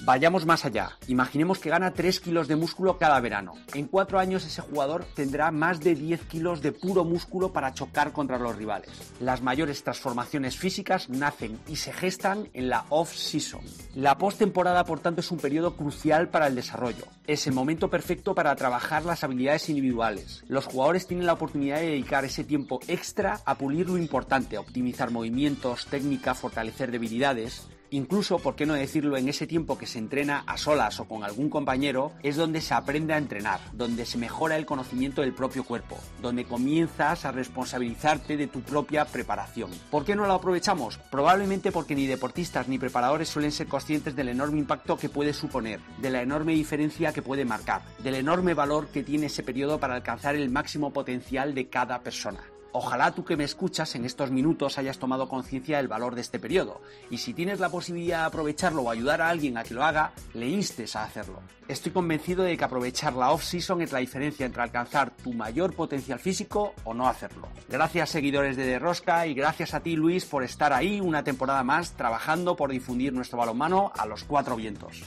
[0.05, 0.99] Vayamos más allá.
[1.07, 3.53] Imaginemos que gana 3 kilos de músculo cada verano.
[3.73, 8.11] En 4 años ese jugador tendrá más de 10 kilos de puro músculo para chocar
[8.11, 8.91] contra los rivales.
[9.21, 13.61] Las mayores transformaciones físicas nacen y se gestan en la off-season.
[13.95, 17.05] La postemporada, por tanto, es un periodo crucial para el desarrollo.
[17.29, 20.43] Es el momento perfecto para trabajar las habilidades individuales.
[20.49, 25.13] Los jugadores tienen la oportunidad de dedicar ese tiempo extra a pulir lo importante, optimizar
[25.13, 27.69] movimientos, técnica, fortalecer debilidades.
[27.93, 31.25] Incluso, por qué no decirlo, en ese tiempo que se entrena a solas o con
[31.25, 35.63] algún compañero, es donde se aprende a entrenar, donde se mejora el conocimiento del propio
[35.63, 39.71] cuerpo, donde comienzas a responsabilizarte de tu propia preparación.
[39.91, 40.97] ¿Por qué no lo aprovechamos?
[41.11, 45.79] Probablemente porque ni deportistas ni preparadores suelen ser conscientes del enorme impacto que puede suponer,
[45.99, 49.97] de la enorme diferencia que puede marcar, del enorme valor que tiene ese periodo para
[49.97, 52.41] alcanzar el máximo potencial de cada persona.
[52.75, 56.39] Ojalá tú que me escuchas en estos minutos hayas tomado conciencia del valor de este
[56.39, 59.85] periodo y si tienes la posibilidad de aprovecharlo o ayudar a alguien a que lo
[59.85, 61.41] haga, le instes a hacerlo.
[61.69, 66.19] Estoy convencido de que aprovechar la off-season es la diferencia entre alcanzar tu mayor potencial
[66.19, 67.49] físico o no hacerlo.
[67.69, 71.93] Gracias seguidores de Derrosca y gracias a ti Luis por estar ahí una temporada más
[71.93, 75.03] trabajando por difundir nuestro balonmano a los cuatro vientos.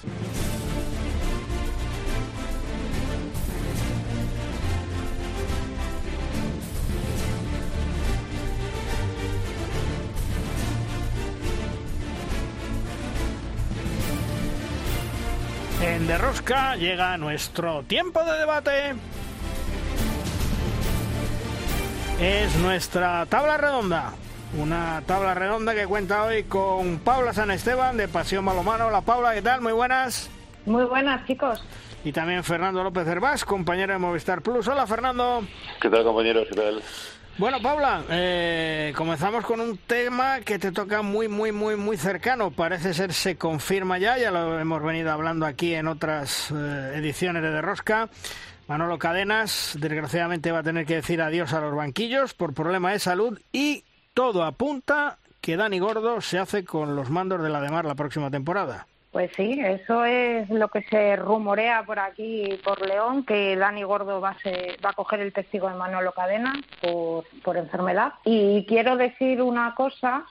[16.45, 18.93] Llega nuestro tiempo de debate.
[22.19, 24.13] Es nuestra tabla redonda.
[24.59, 28.87] Una tabla redonda que cuenta hoy con Paula San Esteban de Pasión Balomano.
[28.87, 29.61] Hola Paula, ¿qué tal?
[29.61, 30.29] Muy buenas.
[30.67, 31.63] Muy buenas, chicos.
[32.03, 34.67] Y también Fernando López Hervás, compañero de Movistar Plus.
[34.67, 35.43] Hola Fernando.
[35.81, 36.47] ¿Qué tal compañeros?
[36.47, 36.83] ¿Qué tal?
[37.37, 42.49] Bueno, Paula, eh, comenzamos con un tema que te toca muy, muy, muy, muy cercano.
[42.49, 47.41] Parece ser se confirma ya, ya lo hemos venido hablando aquí en otras eh, ediciones
[47.41, 48.07] de Derrosca.
[48.69, 52.99] Manolo Cadenas, desgraciadamente, va a tener que decir adiós a los banquillos por problema de
[52.99, 53.83] salud y
[54.13, 58.31] todo apunta que Dani Gordo se hace con los mandos de la Demar la próxima
[58.31, 58.87] temporada.
[59.15, 64.19] Pues sí, eso es lo que se rumorea por aquí, por León, que Dani Gordo
[64.19, 64.35] va a,
[64.85, 68.15] va a coger el testigo de Manolo Cadena por, por enfermedad.
[68.25, 70.25] Y quiero decir una cosa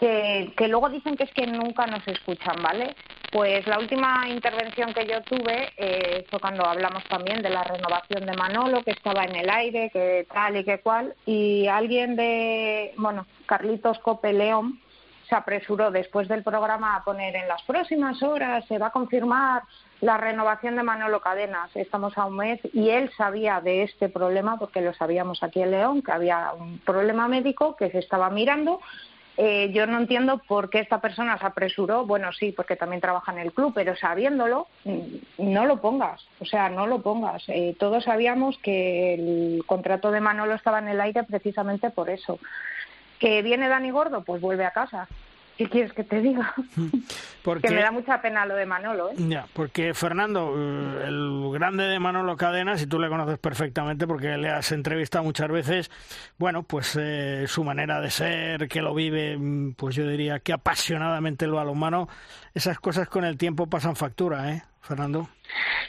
[0.00, 2.96] que, que luego dicen que es que nunca nos escuchan, ¿vale?
[3.30, 8.26] Pues la última intervención que yo tuve eh, fue cuando hablamos también de la renovación
[8.26, 12.94] de Manolo, que estaba en el aire, que tal y que cual, y alguien de,
[12.96, 14.80] bueno, Carlitos Cope León,
[15.28, 19.62] se apresuró después del programa a poner en las próximas horas se va a confirmar
[20.00, 21.70] la renovación de Manolo Cadenas.
[21.74, 25.72] Estamos a un mes y él sabía de este problema porque lo sabíamos aquí en
[25.72, 28.80] León, que había un problema médico que se estaba mirando.
[29.40, 32.04] Eh, yo no entiendo por qué esta persona se apresuró.
[32.04, 35.02] Bueno, sí, porque también trabaja en el club, pero sabiéndolo, mm,
[35.38, 36.26] no lo pongas.
[36.40, 37.44] O sea, no lo pongas.
[37.48, 42.40] Eh, todos sabíamos que el contrato de Manolo estaba en el aire precisamente por eso.
[43.18, 44.22] ¿Que viene Dani Gordo?
[44.22, 45.08] Pues vuelve a casa.
[45.58, 46.54] ¿Qué quieres que te diga?
[47.62, 49.10] Que me da mucha pena lo de Manolo.
[49.10, 49.14] ¿eh?
[49.16, 54.36] Ya, porque Fernando, eh, el grande de Manolo Cadenas, y tú le conoces perfectamente porque
[54.36, 55.90] le has entrevistado muchas veces,
[56.36, 60.52] bueno, pues eh, su manera de ser, que lo vive, mm, pues yo diría que
[60.52, 62.06] apasionadamente lo balonmano,
[62.52, 65.30] esas cosas con el tiempo pasan factura, ¿eh, Fernando?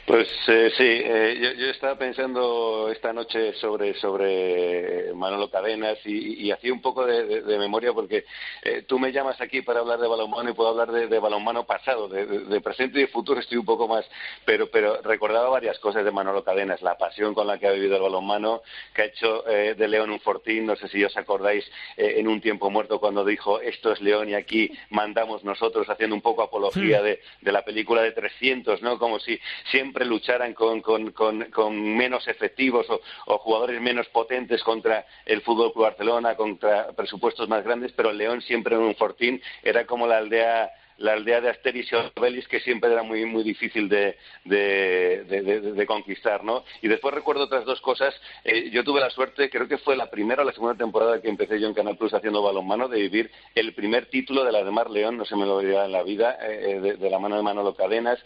[0.06, 6.72] Pues eh, sí, eh, yo, estaba pensando esta noche sobre, sobre Manolo Cadenas y, hacía
[6.72, 8.24] un poco de, memoria porque
[8.62, 12.08] eh, tú me llamas aquí para hablar de balonmano y puedo hablar de, balonmano pasado,
[12.08, 14.04] de, presente y de futuro estoy un poco más,
[14.44, 17.96] pero, pero recordaba varias cosas de Manolo Cadenas, la pasión con la que ha vivido
[17.96, 18.62] el balonmano,
[18.94, 22.70] que ha hecho de León un fortín, no sé si os acordáis en un tiempo
[22.70, 27.20] muerto cuando dijo esto es León y aquí mandamos nosotros, haciendo un poco apología de,
[27.42, 28.98] la película de 300, ¿no?
[28.98, 29.38] Como si
[29.70, 32.86] siempre lucharan con, con, menos efectivos
[33.26, 38.18] o, jugadores menos potentes contra el Fútbol Club Barcelona, contra presupuestos más grandes, pero el
[38.18, 40.70] León siempre en un fortín era como la aldea
[41.00, 46.44] la aldea de Asteris y Obelis, que siempre era muy, muy difícil de, de, conquistar,
[46.44, 46.62] ¿no?
[46.82, 48.14] Y después recuerdo otras dos cosas.
[48.44, 51.28] Eh, yo tuve la suerte, creo que fue la primera o la segunda temporada que
[51.28, 54.70] empecé yo en Canal Plus haciendo balonmano, de vivir el primer título de la de
[54.70, 57.36] Mar León, no se me lo olvidará en la vida, eh, eh, de, la mano
[57.36, 58.18] de Manolo Cadenas,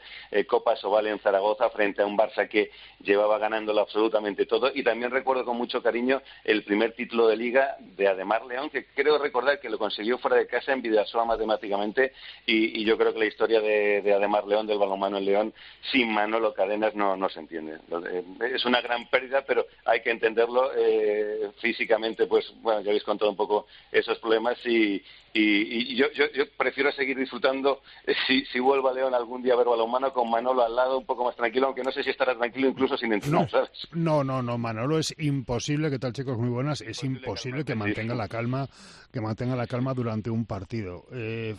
[0.49, 2.71] Copa Sobal en Zaragoza, frente a un Barça que
[3.01, 4.73] llevaba ganándolo absolutamente todo.
[4.75, 8.87] Y también recuerdo con mucho cariño el primer título de Liga de Ademar León, que
[8.87, 12.13] creo recordar que lo consiguió fuera de casa en Vidasoa matemáticamente
[12.47, 15.55] y y, yo creo que la historia de, de, Ademar León, del balonmano en León,
[15.93, 17.79] sin Manolo Cadenas no, no se entiende.
[18.11, 23.05] Eh, es una gran pérdida, pero hay que entenderlo eh, físicamente, pues bueno, ya habéis
[23.05, 25.03] contado un poco esos problemas y,
[25.37, 29.57] y, yo, yo, prefiero seguir disfrutando eh, si, si vuelvo a León algún día a
[29.57, 32.37] ver balonmano con Manolo al lado un poco más tranquilo, aunque no sé si estará
[32.37, 33.49] tranquilo incluso sin entrenar,
[33.93, 36.39] no, No, no, Manolo es imposible, ¿qué tal chicos?
[36.39, 38.69] Muy buenas, es imposible, que, mantenga la calma,
[39.13, 41.07] que mantenga la calma durante un partido.
[41.13, 41.57] Eh,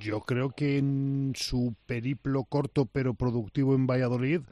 [0.00, 4.42] yo creo que en su periplo corto pero productivo en Valladolid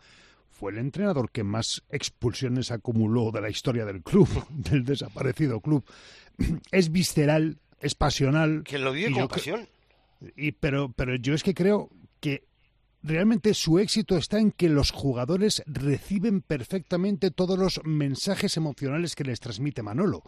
[0.49, 5.85] fue el entrenador que más expulsiones acumuló de la historia del club, del desaparecido club.
[6.71, 8.63] Es visceral, es pasional.
[8.65, 9.69] Que lo vive con pasión.
[10.37, 12.45] Y, pero, pero yo es que creo que
[13.07, 19.25] realmente su éxito está en que los jugadores reciben perfectamente todos los mensajes emocionales que
[19.25, 20.23] les transmite Manolo.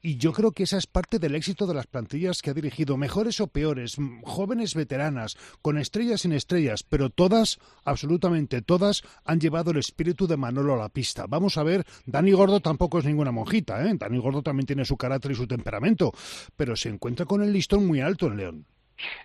[0.00, 2.96] Y yo creo que esa es parte del éxito de las plantillas que ha dirigido,
[2.96, 9.70] mejores o peores, jóvenes veteranas, con estrellas sin estrellas, pero todas, absolutamente todas, han llevado
[9.70, 11.26] el espíritu de Manolo a la pista.
[11.28, 13.94] Vamos a ver, Dani Gordo tampoco es ninguna monjita, ¿eh?
[13.98, 16.12] Dani Gordo también tiene su carácter y su temperamento,
[16.56, 18.66] pero se encuentra con el listón muy alto en León.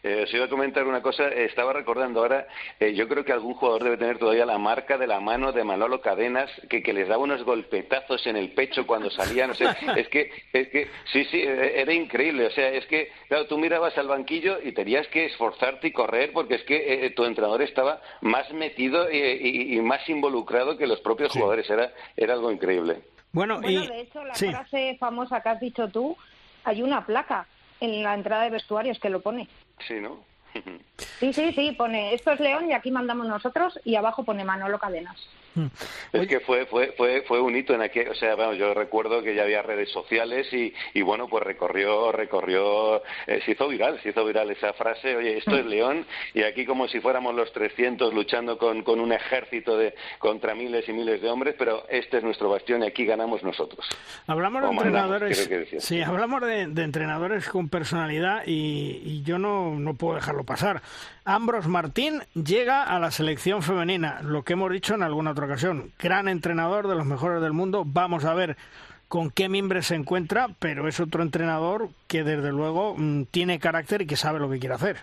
[0.03, 2.47] Eh, os iba a comentar una cosa, estaba recordando ahora,
[2.79, 5.63] eh, yo creo que algún jugador debe tener todavía la marca de la mano de
[5.63, 9.65] Manolo Cadenas, que, que les daba unos golpetazos en el pecho cuando salía, no sé,
[9.95, 13.57] es que, es que, sí, sí, eh, era increíble, o sea, es que, claro, tú
[13.57, 17.61] mirabas al banquillo y tenías que esforzarte y correr porque es que eh, tu entrenador
[17.61, 23.01] estaba más metido y, más involucrado que los propios jugadores, era, era algo increíble.
[23.31, 23.87] Bueno, y...
[23.87, 26.15] de hecho, la frase famosa que has dicho tú,
[26.63, 27.47] hay una placa
[27.79, 29.47] en la entrada de vestuarios que lo pone.
[29.87, 30.19] Sí, ¿no?
[31.19, 34.79] sí, sí, sí, pone esto es León y aquí mandamos nosotros y abajo pone Manolo
[34.79, 35.29] Cadenas.
[35.55, 35.67] Mm.
[36.13, 39.21] Es que fue, fue, fue, fue un hito en aquel, o sea, bueno, yo recuerdo
[39.21, 44.01] que ya había redes sociales y, y bueno, pues recorrió, recorrió, eh, se hizo viral,
[44.01, 47.51] se hizo viral esa frase, oye, esto es León y aquí como si fuéramos los
[47.53, 52.17] 300 luchando con, con un ejército de, contra miles y miles de hombres, pero este
[52.17, 53.87] es nuestro bastión y aquí ganamos nosotros.
[54.25, 60.15] Hablamos de entrenadores, sí, hablamos de, entrenadores con personalidad y, y yo no, no puedo
[60.15, 60.81] dejarlo pasar.
[61.25, 65.45] Ambros Martín llega a la selección femenina, lo que hemos dicho en alguna otra
[65.99, 67.83] Gran entrenador de los mejores del mundo.
[67.85, 68.57] Vamos a ver
[69.07, 74.03] con qué miembros se encuentra, pero es otro entrenador que desde luego mm, tiene carácter
[74.03, 74.97] y que sabe lo que quiere hacer.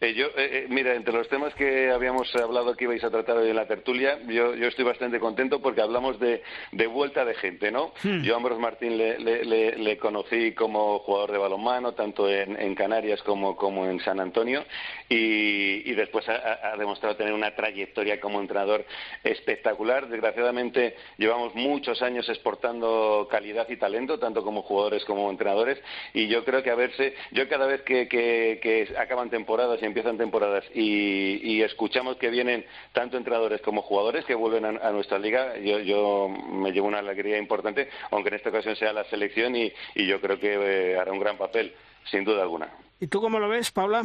[0.00, 3.36] Eh, yo, eh, eh, mira, entre los temas que habíamos hablado que ibais a tratar
[3.36, 6.42] hoy en la tertulia, yo, yo estoy bastante contento porque hablamos de,
[6.72, 7.92] de vuelta de gente, ¿no?
[8.02, 8.22] Hmm.
[8.22, 12.74] Yo a Ambrose Martín le, le, le, conocí como jugador de balonmano, tanto en, en
[12.74, 14.64] Canarias como, como, en San Antonio,
[15.08, 18.84] y, y después ha, ha, demostrado tener una trayectoria como entrenador
[19.22, 20.08] espectacular.
[20.08, 25.80] Desgraciadamente llevamos muchos años exportando calidad y talento, tanto como jugadores como entrenadores,
[26.12, 29.93] y yo creo que a verse, yo cada vez que, que, que acaban temporadas y
[29.94, 35.56] empiezan temporadas y, escuchamos que vienen tanto entrenadores como jugadores que vuelven a, nuestra liga,
[35.58, 39.72] yo, yo, me llevo una alegría importante, aunque en esta ocasión sea la selección y,
[39.94, 41.72] yo creo que eh, hará un gran papel,
[42.10, 42.68] sin duda alguna.
[42.98, 44.02] ¿Y tú cómo lo ves, Paula?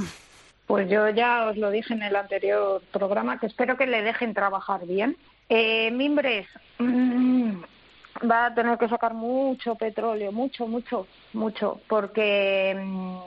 [0.68, 4.36] Pues yo ya os lo dije en el anterior programa, que espero que le dejen
[4.36, 5.18] trabajar bien.
[5.50, 7.64] Eh, Mimbres mm,
[8.30, 13.18] va a tener que sacar mucho petróleo, mucho, mucho, mucho, porque mm,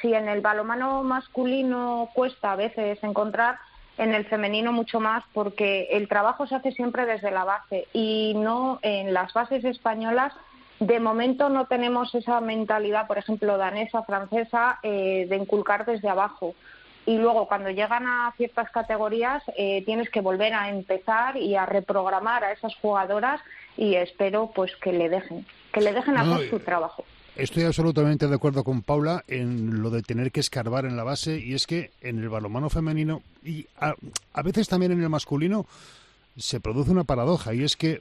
[0.00, 3.58] si en el balomano masculino cuesta a veces encontrar,
[3.96, 8.32] en el femenino mucho más porque el trabajo se hace siempre desde la base y
[8.36, 10.32] no en las bases españolas
[10.80, 16.54] de momento no tenemos esa mentalidad, por ejemplo, danesa, francesa, eh, de inculcar desde abajo.
[17.06, 21.66] Y luego, cuando llegan a ciertas categorías, eh, tienes que volver a empezar y a
[21.66, 23.40] reprogramar a esas jugadoras
[23.76, 27.04] y espero pues que le dejen, que le dejen hacer su trabajo.
[27.36, 31.36] Estoy absolutamente de acuerdo con Paula en lo de tener que escarbar en la base
[31.40, 35.66] y es que en el balonmano femenino y a, veces también en el masculino
[36.36, 38.00] se produce una paradoja y es que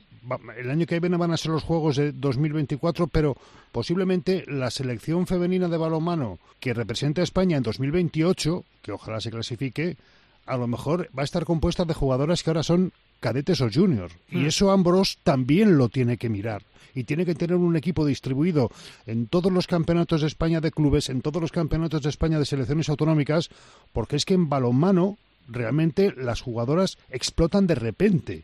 [0.55, 3.35] el año que viene van a ser los Juegos de 2024, pero
[3.71, 9.31] posiblemente la selección femenina de balonmano que representa a España en 2028, que ojalá se
[9.31, 9.97] clasifique,
[10.45, 14.15] a lo mejor va a estar compuesta de jugadoras que ahora son cadetes o juniors.
[14.29, 14.45] Y hmm.
[14.47, 16.63] eso Ambros también lo tiene que mirar.
[16.95, 18.69] Y tiene que tener un equipo distribuido
[19.07, 22.45] en todos los campeonatos de España de clubes, en todos los campeonatos de España de
[22.45, 23.49] selecciones autonómicas,
[23.93, 25.17] porque es que en balonmano
[25.47, 28.43] realmente las jugadoras explotan de repente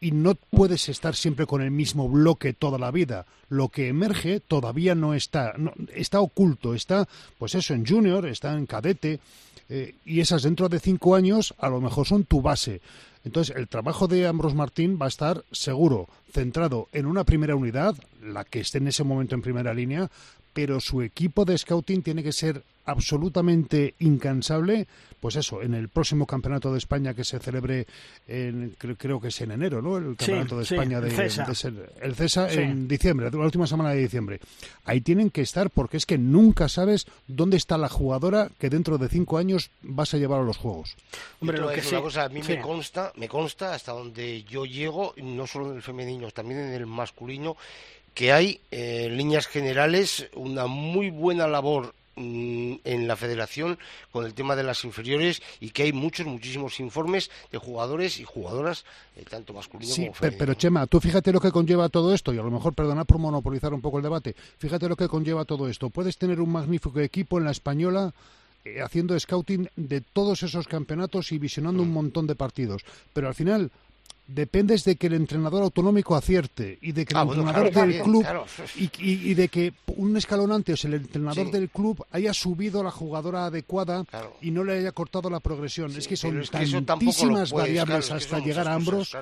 [0.00, 3.26] y no puedes estar siempre con el mismo bloque toda la vida.
[3.48, 5.54] Lo que emerge todavía no está,
[5.94, 9.18] está oculto, está, pues eso, en junior, está en cadete,
[9.68, 12.80] eh, y esas dentro de cinco años a lo mejor son tu base.
[13.24, 17.94] Entonces, el trabajo de Ambros Martín va a estar seguro centrado en una primera unidad,
[18.22, 20.10] la que esté en ese momento en primera línea,
[20.58, 24.88] pero su equipo de scouting tiene que ser absolutamente incansable,
[25.20, 27.86] pues eso, en el próximo campeonato de España que se celebre,
[28.26, 29.98] en, creo, que es en enero, ¿no?
[29.98, 31.10] El campeonato de España de,
[32.00, 34.40] el CESA, en diciembre, la última semana de diciembre.
[34.84, 38.98] Ahí tienen que estar porque es que nunca sabes dónde está la jugadora que dentro
[38.98, 40.96] de cinco años vas a llevar a los juegos.
[41.40, 45.14] Hombre, lo que una cosa, a mí me consta, me consta hasta donde yo llego,
[45.18, 47.56] no solo en el femenino, también en el masculino,
[48.14, 53.78] que hay eh, en líneas generales una muy buena labor mm, en la federación
[54.10, 58.24] con el tema de las inferiores y que hay muchos, muchísimos informes de jugadores y
[58.24, 58.84] jugadoras,
[59.16, 60.38] eh, tanto masculinos como femeninos.
[60.38, 63.18] Pero, Chema, tú fíjate lo que conlleva todo esto, y a lo mejor, perdona por
[63.18, 65.90] monopolizar un poco el debate, fíjate lo que conlleva todo esto.
[65.90, 68.12] Puedes tener un magnífico equipo en la española
[68.64, 71.94] eh, haciendo scouting de todos esos campeonatos y visionando un mm.
[71.94, 73.70] montón de partidos, pero al final
[74.28, 78.26] dependes de que el entrenador autonómico acierte y de que el ah, entrenador del club
[78.76, 83.46] y, de que un escalón antes el entrenador del club haya subido a la jugadora
[83.46, 84.04] adecuada
[84.42, 85.90] y no le haya cortado la progresión.
[85.96, 86.44] es que son
[86.84, 89.16] tantísimas variables hasta llegar a Ambros.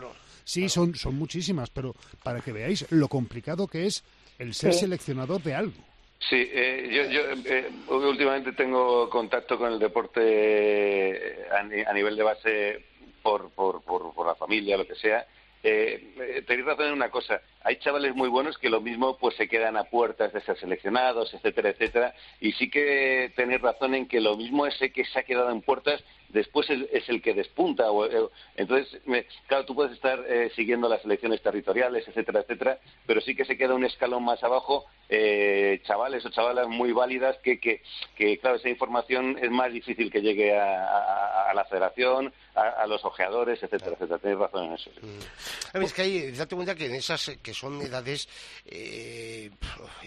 [0.44, 4.04] Sí, son, son muchísimas, pero para que veáis lo complicado que es
[4.38, 5.82] el ser seleccionador de algo.
[6.18, 11.46] Sí, eh, yo, yo eh, últimamente tengo contacto con el deporte eh,
[11.86, 12.86] a nivel de base
[13.22, 15.26] por, por, por, la familia, lo que sea,
[15.62, 17.40] eh, eh, tenéis razón en una cosa.
[17.62, 21.34] Hay chavales muy buenos que lo mismo pues se quedan a puertas de ser seleccionados,
[21.34, 22.14] etcétera, etcétera.
[22.40, 25.62] Y sí que tenéis razón en que lo mismo ese que se ha quedado en
[25.62, 27.90] puertas después es, el que despunta.
[27.90, 28.08] O,
[28.56, 29.00] entonces,
[29.46, 33.56] claro, tú puedes estar eh, siguiendo las elecciones territoriales, etcétera, etcétera, pero sí que se
[33.56, 37.80] queda un escalón más abajo eh, chavales o chavalas muy válidas que, que,
[38.16, 43.62] que, claro, esa información es más difícil que llegue a, la federación, a, los ojeadores,
[43.62, 44.18] etcétera, etcétera.
[44.18, 44.90] Tienes razón en eso.
[45.02, 45.82] Mm.
[45.82, 48.28] Es que hay, date cuenta que en esas que son edades
[48.64, 49.50] eh,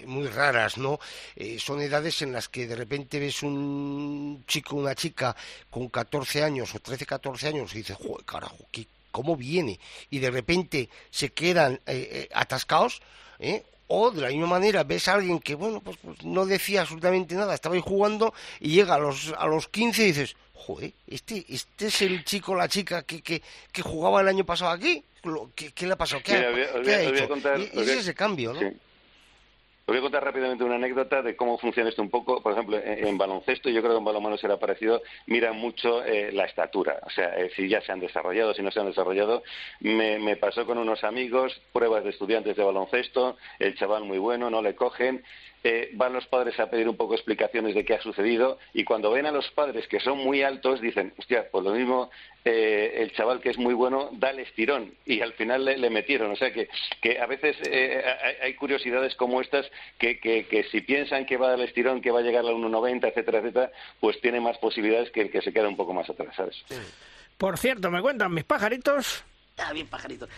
[0.06, 1.00] muy raras, ¿no?
[1.60, 5.36] son edades en las que de repente ves un chico, una chica
[5.70, 8.58] con 14 años o 13, 14 años y dices, joder, carajo,
[9.12, 9.80] ¿cómo viene?
[10.10, 13.02] Y de repente se quedan eh, eh, atascados,
[13.39, 13.64] ¿eh?
[13.91, 17.34] O de la misma manera ves a alguien que, bueno, pues, pues, no decía absolutamente
[17.34, 21.45] nada, estaba ahí jugando y llega a los, a los 15 y dices, joder, este,
[21.49, 23.41] este es el chico, la chica que, que,
[23.72, 25.03] que jugaba el año pasado aquí.
[25.55, 26.22] ¿qué, le ha pasado?
[26.24, 27.28] ¿Qué, ha, hecho?
[27.57, 28.60] y, es ese cambio, ¿no?
[29.90, 32.42] Voy a contar rápidamente una anécdota de cómo funciona esto un poco.
[32.42, 36.46] Por ejemplo, en, baloncesto, yo creo que en balonmano será parecido, mira mucho eh, la
[36.46, 37.00] estatura.
[37.06, 39.44] O sea, eh, si ya se han desarrollado, si no se han desarrollado.
[39.80, 44.62] Me, pasó con unos amigos, pruebas de estudiantes de baloncesto, el chaval muy bueno, no
[44.62, 45.24] le cogen
[45.62, 49.12] eh, van los padres a pedir un poco explicaciones de qué ha sucedido y cuando
[49.12, 52.10] ven a los padres que son muy altos dicen, hostia, pues lo mismo
[52.46, 56.32] el chaval que es muy bueno da el estirón y al final le, metieron.
[56.32, 56.70] O sea que,
[57.02, 57.58] que a veces
[58.42, 62.11] hay, curiosidades como estas que, que, si piensan que va a dar el estirón, que
[62.11, 65.51] va a llegar a 1,90, etcétera, etcétera, pues tiene más posibilidades que el que se
[65.51, 66.63] queda un poco más atrás, ¿sabes?
[67.38, 69.23] Por cierto, me cuentan mis pajaritos.
[69.57, 70.30] Ah, bien pajaritos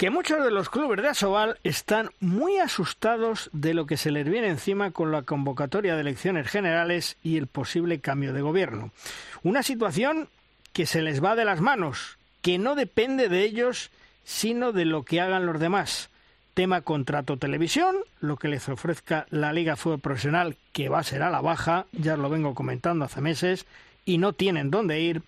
[0.00, 4.26] que muchos de los clubes de Asobal están muy asustados de lo que se les
[4.26, 8.92] viene encima con la convocatoria de elecciones generales y el posible cambio de gobierno.
[9.42, 10.30] Una situación
[10.72, 13.90] que se les va de las manos, que no depende de ellos,
[14.24, 16.08] sino de lo que hagan los demás.
[16.60, 21.22] Tema contrato televisión, lo que les ofrezca la Liga Fútbol Profesional, que va a ser
[21.22, 23.64] a la baja, ya lo vengo comentando hace meses,
[24.04, 25.22] y no tienen dónde ir.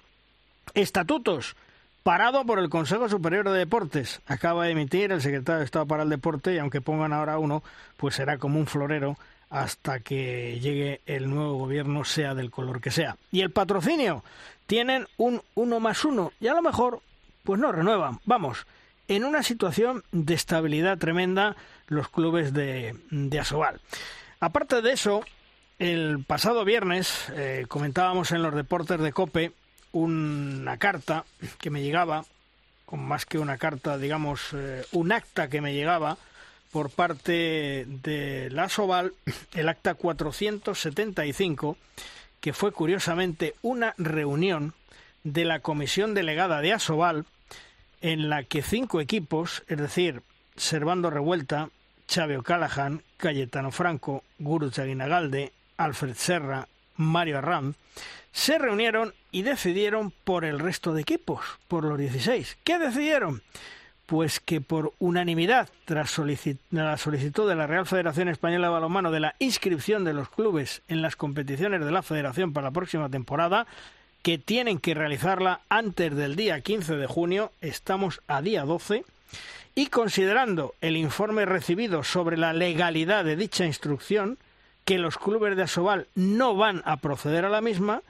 [0.74, 1.57] Estatutos,
[2.03, 4.20] parado por el Consejo Superior de Deportes.
[4.26, 7.62] Acaba de emitir el secretario de Estado para el Deporte y aunque pongan ahora uno,
[7.97, 9.16] pues será como un florero
[9.49, 13.16] hasta que llegue el nuevo gobierno, sea del color que sea.
[13.30, 14.22] Y el patrocinio,
[14.66, 17.01] tienen un uno más uno y a lo mejor,
[17.43, 18.20] pues no renuevan.
[18.26, 18.66] Vamos,
[19.17, 21.57] en una situación de estabilidad tremenda
[21.87, 23.81] los clubes de, de Asobal.
[24.41, 25.23] Aparte de eso,
[25.79, 29.53] el pasado viernes eh, comentábamos en los deportes de Cope
[29.93, 31.25] una carta
[31.59, 32.25] que me llegaba,
[32.87, 36.17] con más que una carta, digamos, eh, un acta que me llegaba
[36.71, 39.13] por parte de la Soval,
[39.55, 41.77] el acta 475,
[42.41, 44.73] que fue curiosamente una reunión
[45.23, 47.27] de la comisión delegada de Asobal,
[48.03, 50.23] en la que cinco equipos, es decir,
[50.57, 51.71] Servando Revuelta,
[52.13, 57.77] Xavi O'Callaghan, Cayetano Franco, Guru Chaguinagalde, Alfred Serra, Mario Arranz,
[58.33, 62.59] se reunieron y decidieron por el resto de equipos, por los 16.
[62.65, 63.43] ¿Qué decidieron?
[64.07, 66.19] Pues que por unanimidad, tras
[66.71, 70.83] la solicitud de la Real Federación Española de Balonmano de la inscripción de los clubes
[70.89, 73.67] en las competiciones de la Federación para la próxima temporada,
[74.23, 79.05] que tienen que realizarla antes del día 15 de junio, estamos a día 12,
[79.75, 84.39] y considerando el informe recibido sobre la legalidad de dicha instrucción,
[84.85, 88.03] que los clubes de Asobal no van a proceder a la misma,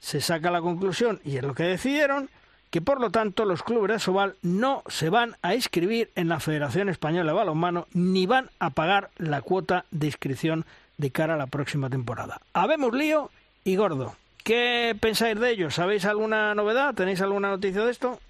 [0.00, 2.30] se saca la conclusión, y es lo que decidieron,
[2.70, 6.40] que por lo tanto los clubes de Asobal no se van a inscribir en la
[6.40, 10.66] Federación Española de Balonmano ni van a pagar la cuota de inscripción
[10.98, 12.40] de cara a la próxima temporada.
[12.52, 13.30] Habemos lío
[13.64, 14.16] y gordo.
[14.46, 15.72] ¿Qué pensáis de ello?
[15.72, 16.94] ¿Sabéis alguna novedad?
[16.94, 18.20] ¿Tenéis alguna noticia de esto?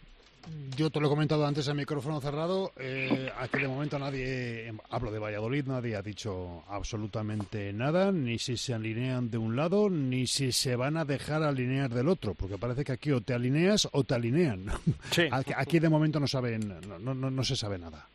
[0.74, 2.72] Yo te lo he comentado antes en micrófono cerrado.
[2.78, 8.56] Eh, aquí de momento nadie, hablo de Valladolid, nadie ha dicho absolutamente nada, ni si
[8.56, 12.56] se alinean de un lado, ni si se van a dejar alinear del otro, porque
[12.56, 14.68] parece que aquí o te alineas o te alinean.
[15.54, 18.06] Aquí, de momento no, saben, no, no, no se sabe nada.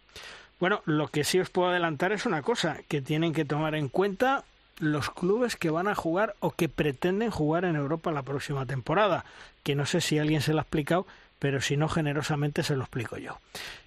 [0.59, 3.89] Bueno, lo que sí os puedo adelantar es una cosa, que tienen que tomar en
[3.89, 4.43] cuenta
[4.81, 9.23] los clubes que van a jugar o que pretenden jugar en Europa la próxima temporada,
[9.63, 11.05] que no sé si alguien se lo ha explicado,
[11.39, 13.39] pero si no, generosamente se lo explico yo.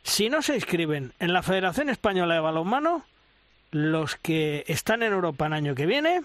[0.03, 3.05] Si no se inscriben en la Federación Española de Balonmano,
[3.70, 6.22] los que están en Europa el año que viene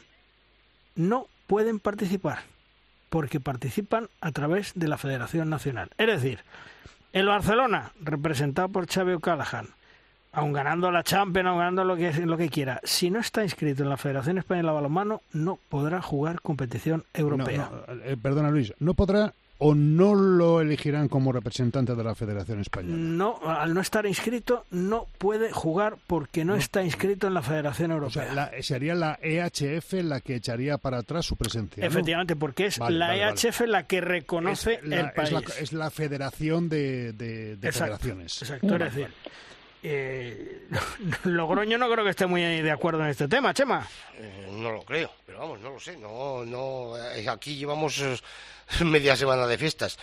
[0.96, 2.44] no pueden participar,
[3.10, 5.90] porque participan a través de la Federación Nacional.
[5.98, 6.42] Es decir,
[7.12, 9.70] el Barcelona, representado por Xavi O'Callaghan,
[10.32, 13.84] aun ganando la Champions, aun ganando lo que, lo que quiera, si no está inscrito
[13.84, 17.70] en la Federación Española de Balonmano, no podrá jugar competición europea.
[18.06, 22.96] Eh, perdona Luis, no podrá o no lo elegirán como representante de la Federación Española?
[22.98, 27.92] No, al no estar inscrito no puede jugar porque no, está inscrito en la Federación
[27.92, 28.52] Europea.
[28.62, 31.86] sería la EHF la que echaría para atrás su presencia.
[31.86, 35.32] Efectivamente, porque es la EHF la que reconoce el país.
[35.60, 38.42] Es la, Federación de, Federaciones.
[38.42, 39.10] Exacto, es decir.
[39.82, 40.68] Eh,
[41.24, 43.88] Logroño no creo que esté muy de acuerdo en este tema, Chema.
[44.16, 45.98] Eh, no lo creo, pero vamos, no lo sé.
[45.98, 48.02] No, no, eh, aquí llevamos
[48.86, 49.98] media semana de fiestas.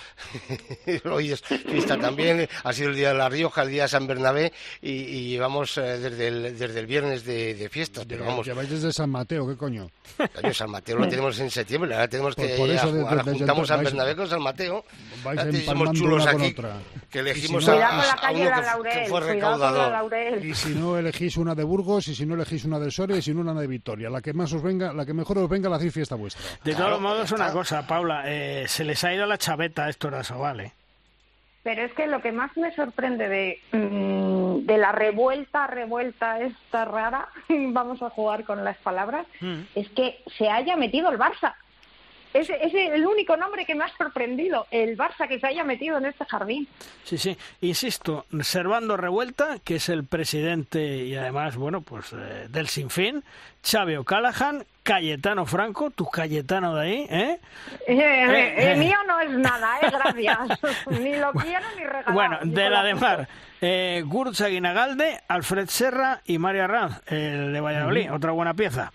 [1.05, 4.07] Hoy es fiesta también, ha sido el día de La Rioja, el día de San
[4.07, 4.53] Bernabé
[4.83, 8.05] y, llevamos eh, desde, el, desde el viernes de, fiestas.
[8.07, 8.47] Pero vamos.
[8.47, 9.91] Lleváis desde San Mateo, ¿qué coño?
[10.53, 12.49] San Mateo lo tenemos en septiembre, ahora tenemos que.
[12.57, 14.85] Por, eso, ahora juntamos San Bernabé con San Mateo.
[15.25, 16.55] Vais somos chulos aquí.
[17.11, 20.45] Que elegimos a, uno que, fue recaudador.
[20.45, 23.23] Y si no elegís una de Burgos, y si no elegís una de Soria, y
[23.23, 24.09] si no una de Vitoria.
[24.11, 26.43] La que más os venga, la que mejor os venga, la hacéis fiesta vuestra.
[26.65, 28.23] De todos modos, una cosa, Paula.
[28.27, 30.73] Eh, se les ha ido la chaveta a estos ¿eh?
[31.67, 36.85] pero es que lo que más me sorprende de, mm, de la revuelta, revuelta esta
[36.85, 39.63] rara, vamos a jugar con las palabras, mm.
[39.75, 41.57] es que se haya metido el Barça.
[42.37, 45.97] Es, es, el único nombre que me ha sorprendido, el Barça que se haya metido
[45.99, 46.69] en este jardín.
[47.05, 52.69] Sí, sí, insisto, Servando Revuelta, que es el presidente y además, bueno, pues eh, del
[52.69, 53.25] Sinfín,
[53.63, 57.41] Xavi O'Callaghan, Cayetano Franco, tu Cayetano de ahí, ¿eh?
[57.89, 60.39] eh, eh, eh mío no es nada, eh, gracias.
[61.01, 62.13] ni lo quiero ni regalado.
[62.13, 63.29] Bueno, de la de mar,
[63.61, 68.93] eh, Gurza Guinagalde, Alfred Serra y María Ranz, el de Valladolid, otra buena pieza.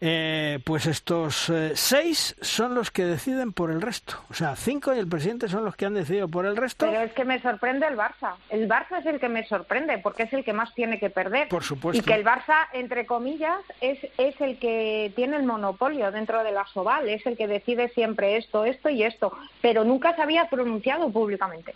[0.00, 4.14] Eh, pues estos eh, seis son los que deciden por el resto.
[4.30, 6.86] O sea, cinco y el presidente son los que han decidido por el resto.
[6.86, 8.34] Pero es que me sorprende el Barça.
[8.48, 11.48] El Barça es el que me sorprende porque es el que más tiene que perder.
[11.48, 12.00] Por supuesto.
[12.00, 16.52] Y que el Barça, entre comillas, es, es el que tiene el monopolio dentro de
[16.52, 17.08] la Soval.
[17.08, 19.36] Es el que decide siempre esto, esto y esto.
[19.60, 21.74] Pero nunca se había pronunciado públicamente.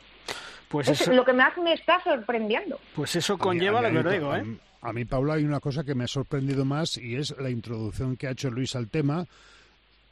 [0.69, 2.79] Pues es lo que más me está sorprendiendo.
[2.95, 4.45] Pues eso conlleva lo que digo, ¿eh?
[4.83, 8.17] A mí, Paula, hay una cosa que me ha sorprendido más y es la introducción
[8.17, 9.27] que ha hecho Luis al tema,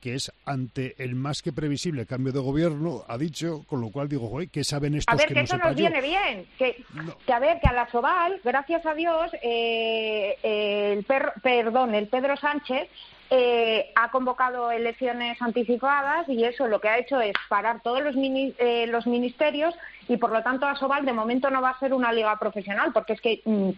[0.01, 4.09] que es ante el más que previsible cambio de gobierno, ha dicho, con lo cual
[4.09, 6.84] digo, güey, ¿qué saben estos a ver, que, que eso nos viene bien, que,
[7.26, 11.05] que, a ver, que a la Soval, gracias a Dios, eh, el
[11.42, 12.88] perdón, el Pedro Sánchez
[13.32, 18.14] eh, ha convocado elecciones anticipadas y eso lo que ha hecho es parar todos los,
[18.16, 19.74] eh, los ministerios
[20.10, 23.12] y por lo tanto Asobal de momento no va a ser una liga profesional porque
[23.12, 23.70] es que mm,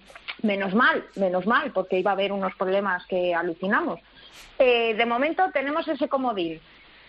[0.46, 4.00] menos mal, menos mal, porque iba a haber unos problemas que alucinamos.
[4.58, 6.58] Eh, de momento tenemos ese comodín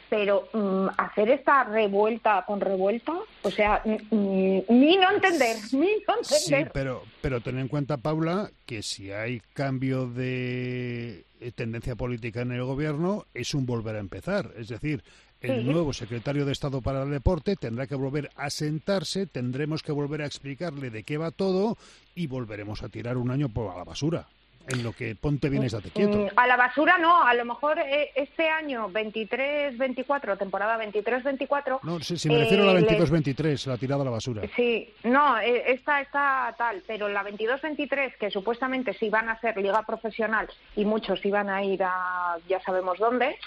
[0.09, 4.61] pero mm, hacer esta revuelta con revuelta, o sea, ni
[4.97, 6.65] no entender, ni no entender.
[6.65, 12.41] Sí, pero, pero ten en cuenta, Paula, que si hay cambio de eh, tendencia política
[12.41, 14.51] en el gobierno, es un volver a empezar.
[14.55, 15.03] Es decir,
[15.43, 19.91] el nuevo secretario de Estado para el Deporte tendrá que volver a sentarse, tendremos que
[19.91, 21.77] volver a explicarle de qué va todo
[22.15, 24.25] y volveremos a tirar un año por la basura
[24.67, 26.17] en lo que ponte bien estate quieto.
[26.17, 31.79] Mm, a la basura no, a lo mejor eh, este año 23-24, temporada 23-24...
[31.83, 34.43] No, si, me refiero a la 22-23, eh, la tirada a la basura.
[34.55, 39.57] Sí, no, eh, esta está tal, pero la 22-23, que supuestamente sí van a ser
[39.57, 43.37] liga profesional y muchos iban a ir a ya sabemos dónde,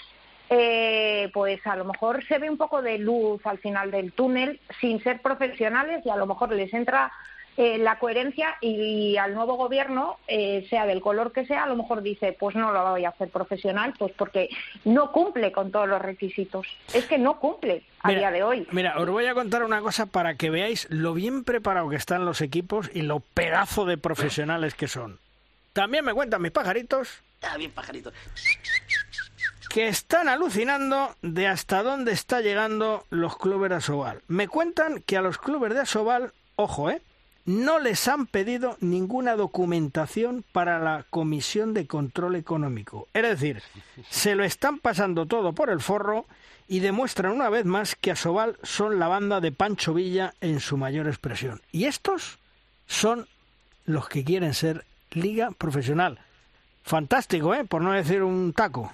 [0.47, 5.01] pues a lo mejor se ve un poco de luz al final del túnel sin
[5.03, 7.11] ser profesionales y a lo mejor les entra
[7.57, 11.75] eh, la coherencia y al nuevo gobierno, eh, sea del color que sea, a lo
[11.75, 14.49] mejor dice, pues no lo voy a hacer profesional, pues porque
[14.85, 16.67] no cumple con todos los requisitos.
[16.93, 18.67] Es que no cumple a día de hoy.
[18.71, 22.25] Mira, os voy a contar una cosa para que veáis lo bien preparado que están
[22.25, 25.17] los equipos y lo pedazo de profesionales que son.
[25.73, 27.23] También me cuentan mis pajaritos.
[27.41, 28.13] Ah, bien pajaritos
[29.77, 34.23] que están alucinando de hasta dónde está llegando los clubes de Asobal.
[34.27, 37.03] Me cuentan que a los clubes de Asobal, ojo, ¿eh?
[37.45, 43.07] no les han pedido ninguna documentación para la Comisión de Control Económico.
[43.13, 43.61] Es decir,
[44.09, 46.25] se lo están pasando todo por el forro
[46.67, 50.77] y demuestran una vez más que Asobal son la banda de Pancho Villa en su
[50.77, 51.61] mayor expresión.
[51.71, 52.39] Y estos
[52.87, 53.27] son
[53.85, 56.17] los que quieren ser liga profesional.
[56.81, 57.63] Fantástico, ¿eh?
[57.63, 58.91] Por no decir un taco.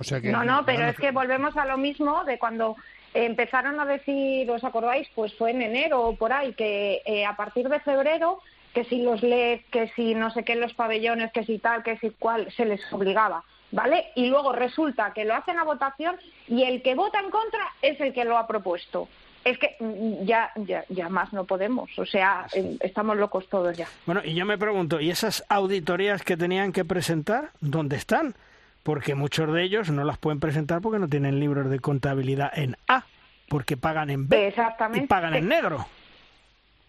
[0.00, 2.74] O sea que, no, no, pero es que volvemos a lo mismo de cuando
[3.12, 5.06] empezaron a decir, ¿os acordáis?
[5.14, 8.40] Pues fue en enero o por ahí, que eh, a partir de febrero,
[8.72, 11.98] que si los LED, que si no sé qué los pabellones, que si tal, que
[11.98, 13.44] si cual, se les obligaba.
[13.72, 14.06] ¿Vale?
[14.16, 16.16] Y luego resulta que lo hacen a votación
[16.48, 19.08] y el que vota en contra es el que lo ha propuesto.
[19.44, 23.76] Es que mm, ya, ya, ya más no podemos, o sea, eh, estamos locos todos
[23.76, 23.86] ya.
[24.06, 28.34] Bueno, y yo me pregunto, ¿y esas auditorías que tenían que presentar, dónde están?
[28.82, 32.76] Porque muchos de ellos no las pueden presentar porque no tienen libros de contabilidad en
[32.88, 33.04] A,
[33.48, 34.54] porque pagan en B
[34.94, 35.86] y pagan en negro.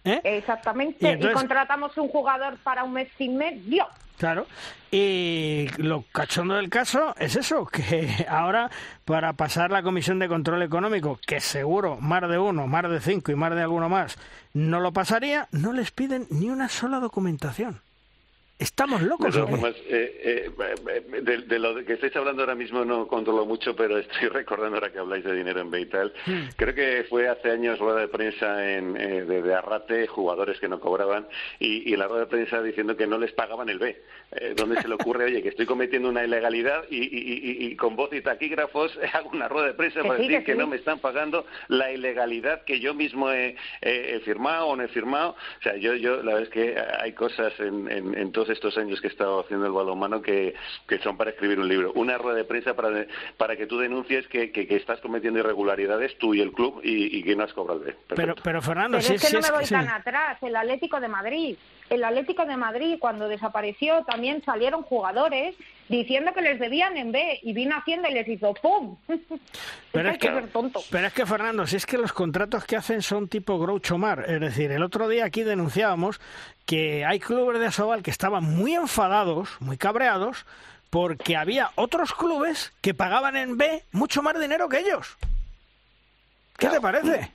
[0.03, 0.19] ¿Eh?
[0.23, 3.87] Exactamente, y, contratamos un jugador para un mes sin medio.
[4.17, 4.47] Claro,
[4.91, 8.69] y lo cachondo del caso es eso, que ahora
[9.05, 13.31] para pasar la Comisión de Control Económico, que seguro más de uno, más de cinco
[13.31, 14.17] y más de alguno más
[14.53, 17.81] no lo pasaría, no les piden ni una sola documentación.
[18.61, 19.35] ¿Estamos locos?
[19.35, 24.77] Eh, eh, de, lo que estáis hablando ahora mismo no controlo mucho, pero estoy recordando
[24.77, 26.13] ahora que habláis de dinero en Beital.
[26.27, 26.43] Hmm.
[26.55, 30.79] Creo que fue hace años rueda de prensa en, eh, de, Arrate, jugadores que no
[30.79, 31.27] cobraban,
[31.59, 33.99] y, la rueda de prensa diciendo que no les pagaban el B.
[34.55, 38.97] donde se le ocurre, oye, que estoy cometiendo una ilegalidad y, con voz y taquígrafos
[39.13, 42.79] hago una rueda de prensa para decir que, no me están pagando la ilegalidad que
[42.79, 43.55] yo mismo he,
[44.23, 45.31] firmado o no he firmado.
[45.31, 48.77] O sea, yo, yo la verdad es que hay cosas en, en, en todos estos
[48.77, 50.53] años que he estado haciendo el balonmano que,
[50.87, 51.91] que son para escribir un libro.
[51.93, 53.05] Una rueda de prensa para,
[53.37, 57.35] para que tú denuncies que, que, estás cometiendo irregularidades tú y el club y, que
[57.35, 57.83] no has cobrado.
[58.15, 60.37] Pero, pero Fernando, pero es que no me voy tan atrás.
[60.41, 61.57] El Atlético de Madrid
[61.91, 65.55] el Atlético de Madrid, cuando desapareció, también salieron jugadores
[65.89, 68.95] diciendo que les debían en B y vino Hacienda y les hizo ¡pum!
[69.91, 70.31] Pero es, que,
[70.89, 74.23] pero es que, Fernando, si es que los contratos que hacen son tipo Groucho Mar.
[74.25, 76.21] Es decir, el otro día aquí denunciábamos
[76.65, 80.45] que hay clubes de Asobal que estaban muy enfadados, muy cabreados,
[80.89, 85.17] porque había otros clubes que pagaban en B mucho más dinero que ellos.
[86.57, 87.31] ¿Qué te parece?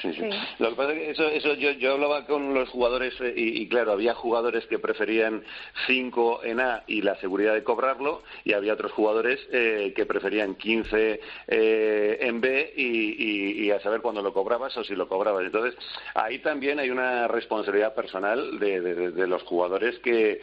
[0.00, 0.30] Sí, sí.
[0.58, 3.68] Lo que pasa es que eso, eso yo, yo hablaba con los jugadores eh, y,
[3.68, 5.42] claro, había jugadores que preferían
[5.86, 10.54] 5 en A y la seguridad de cobrarlo y había otros jugadores eh, que preferían
[10.54, 15.44] 15 eh, en B y, y, a saber cuándo lo cobrabas o si lo cobrabas.
[15.44, 15.74] Entonces,
[16.14, 20.40] ahí también hay una responsabilidad personal de, de, los jugadores que,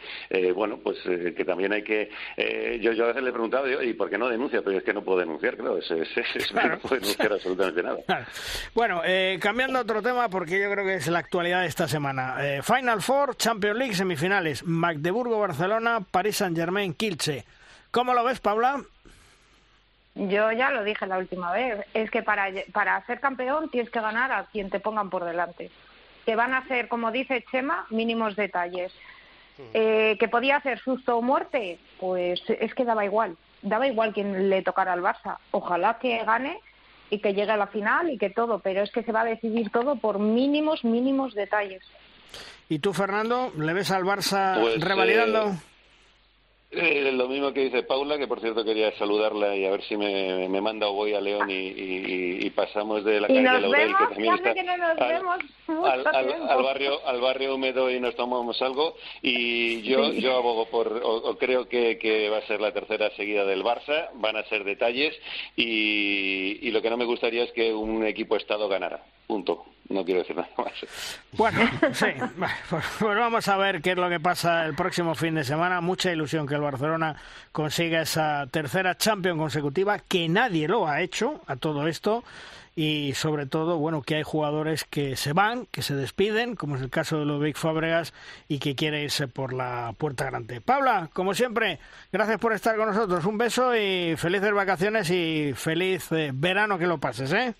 [0.54, 2.10] bueno, pues que también hay que...
[2.80, 4.62] yo, yo a veces le he preguntado, ¿y por qué no denuncia?
[4.62, 7.98] Pero es que no puedo denunciar, claro, es, es, no puedo denunciar absolutamente nada.
[8.74, 11.88] Bueno, eh, cambiando a otro tema, porque yo creo que es la actualidad de esta
[11.88, 12.36] semana.
[12.40, 14.62] Eh, Final Four, Champions League, semifinales.
[14.62, 17.46] Magdeburgo-Barcelona, París Saint-Germain, Kilche.
[17.90, 18.82] ¿Cómo lo ves, Paula?
[20.14, 21.82] Yo ya lo dije la última vez.
[21.94, 25.70] Es que para, para ser campeón tienes que ganar a quien te pongan por delante.
[26.26, 28.92] Que van a ser, como dice Chema, mínimos detalles.
[29.72, 33.38] Eh, que podía hacer susto o muerte, pues es que daba igual.
[33.62, 35.38] Daba igual quien le tocara al Barça.
[35.52, 36.60] Ojalá que gane
[37.10, 39.24] y que llegue a la final y que todo, pero es que se va a
[39.24, 41.82] decidir todo por mínimos, mínimos detalles.
[42.68, 45.48] ¿Y tú, Fernando, le ves al Barça pues, revalidando?
[45.48, 45.58] Eh,
[46.70, 49.96] eh, lo mismo que dice Paula, que por cierto quería saludarla y a ver si
[49.96, 54.34] me, me manda o voy a León y, pasamos de la calle Laurel, que también
[54.34, 54.50] está,
[55.68, 58.96] al, barrio al barrio húmedo y nos tomamos algo.
[59.22, 63.44] Y yo yo abogo por, o, creo que, que, va a ser la tercera seguida
[63.44, 65.14] del Barça, van a ser detalles
[65.56, 69.04] y, y lo que no me gustaría es que un equipo Estado ganara.
[69.26, 69.64] Punto.
[69.88, 70.72] No quiero decir nada más.
[71.32, 71.60] Bueno,
[71.92, 72.06] sí.
[72.70, 75.80] Pues, vamos a ver qué es lo que pasa el próximo fin de semana.
[75.80, 77.16] Mucha ilusión que el Barcelona
[77.52, 82.24] consiga esa tercera Champions consecutiva, que nadie lo ha hecho a todo esto.
[82.76, 86.82] Y sobre todo, bueno, que hay jugadores que se van, que se despiden, como es
[86.82, 88.14] el caso de Ludovic Fábregas,
[88.46, 90.60] y que quiere irse por la puerta grande.
[90.60, 91.80] Paula, como siempre,
[92.12, 93.24] gracias por estar con nosotros.
[93.24, 97.54] Un beso y felices vacaciones y feliz eh, verano que lo pases, ¿eh?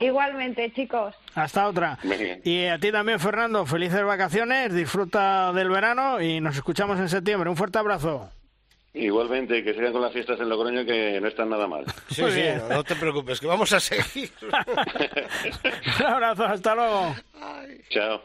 [0.00, 1.14] Igualmente, chicos.
[1.34, 1.98] Hasta otra.
[2.44, 7.48] Y a ti también, Fernando, felices vacaciones, disfruta del verano y nos escuchamos en septiembre.
[7.48, 8.30] Un fuerte abrazo.
[8.96, 11.84] Igualmente, que sigan con las fiestas en Logroño que no están nada mal.
[12.08, 14.30] Sí, sí, no, te preocupes, que vamos a seguir.
[16.00, 17.14] Un abrazo, hasta luego.
[17.90, 18.22] Chao.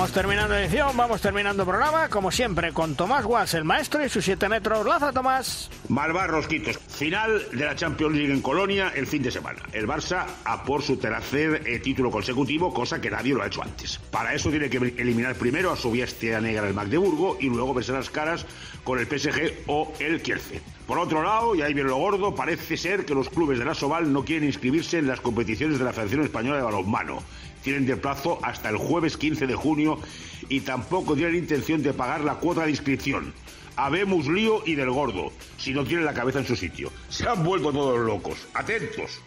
[0.00, 4.24] Vamos terminando edición, vamos terminando programa, como siempre, con Tomás Guas, el maestro, y sus
[4.24, 4.86] siete metros.
[4.86, 5.68] Laza, Tomás.
[5.90, 6.78] Malvar Rosquitos.
[6.78, 9.60] Final de la Champions League en Colonia el fin de semana.
[9.74, 13.62] El Barça a por su tercer eh, título consecutivo, cosa que nadie lo ha hecho
[13.62, 13.98] antes.
[14.10, 17.92] Para eso tiene que eliminar primero a su bestia negra el Magdeburgo y luego verse
[17.92, 18.46] las caras
[18.84, 20.62] con el PSG o el Kielce.
[20.86, 23.74] Por otro lado, y ahí viene lo gordo, parece ser que los clubes de la
[23.74, 27.22] Soval no quieren inscribirse en las competiciones de la Federación Española de Balonmano
[27.62, 29.98] tienen de plazo hasta el jueves 15 de junio
[30.48, 33.32] y tampoco tienen intención de pagar la cuota de inscripción.
[33.76, 36.92] Habemos lío y del gordo, si no tienen la cabeza en su sitio.
[37.08, 38.46] Se han vuelto todos locos.
[38.54, 39.22] Atentos.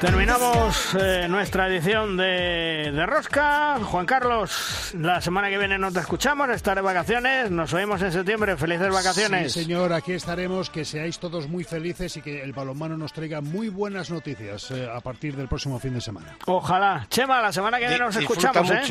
[0.00, 3.78] Terminamos eh, nuestra edición de, de, Rosca.
[3.82, 7.50] Juan Carlos, la semana que viene no te escuchamos, estaré vacaciones.
[7.50, 8.56] Nos oímos en septiembre.
[8.56, 9.52] Felices vacaciones.
[9.52, 10.70] Sí, señor, aquí estaremos.
[10.70, 14.88] Que seáis todos muy felices y que el balonmano nos traiga muy buenas noticias eh,
[14.92, 16.36] a partir del próximo fin de semana.
[16.46, 17.06] Ojalá.
[17.10, 18.70] Chema, la semana que viene nos escuchamos.
[18.70, 18.82] ¿eh?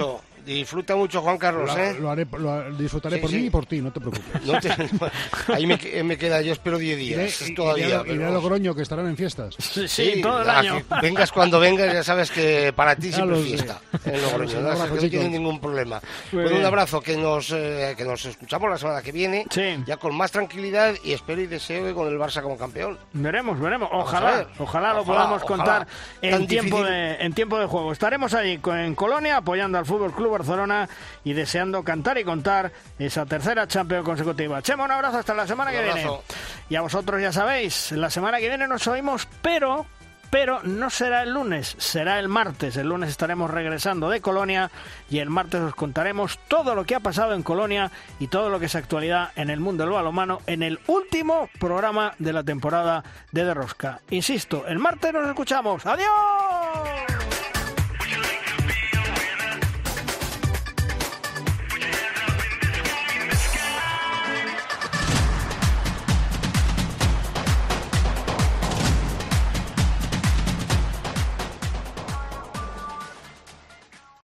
[0.48, 1.70] Disfruta mucho, Juan Carlos.
[1.78, 1.98] ¿eh?
[2.00, 5.12] Lo, haré, lo disfrutaré por mí y por ti, no te preocupes.
[5.54, 7.42] ahí me, me, queda, yo espero 10 días.
[7.42, 9.56] Iré, todavía, iré, a Logroño, que estarán en fiestas.
[9.68, 10.82] Sí, sí todo el año.
[11.02, 14.62] Vengas cuando vengas, ya sabes que para ti siempre es fiesta en Logroño.
[14.62, 16.02] No, no tiene ningún problema.
[16.32, 19.46] Bueno, un abrazo, que nos, eh, que nos escuchamos la semana que viene,
[19.86, 22.98] ya con más tranquilidad y espero y deseo con el Barça como campeón.
[23.12, 23.90] Veremos, veremos.
[23.92, 25.88] Ojalá, ojalá lo podamos contar
[26.22, 27.92] en tiempo, de, en tiempo de juego.
[27.92, 30.88] Estaremos ahí en Colonia apoyando al Fútbol Club Barcelona
[31.24, 34.62] y deseando cantar y contar esa tercera Champions consecutiva.
[34.62, 36.10] Chema, un abrazo hasta la semana que viene.
[36.70, 39.86] Y a vosotros ya sabéis, la semana que viene nos oímos, pero
[40.30, 42.76] pero no será el lunes, será el martes.
[42.78, 44.72] El lunes estaremos regresando de Colonia
[45.10, 48.60] y el martes os contaremos todo lo que ha pasado en Colonia y todo lo
[48.60, 53.04] que es actualidad en el mundo del balonmano en el último programa de la temporada
[53.32, 54.02] de Derrosca.
[54.10, 55.86] Insisto, el martes nos escuchamos.
[55.86, 57.37] ¡Adiós!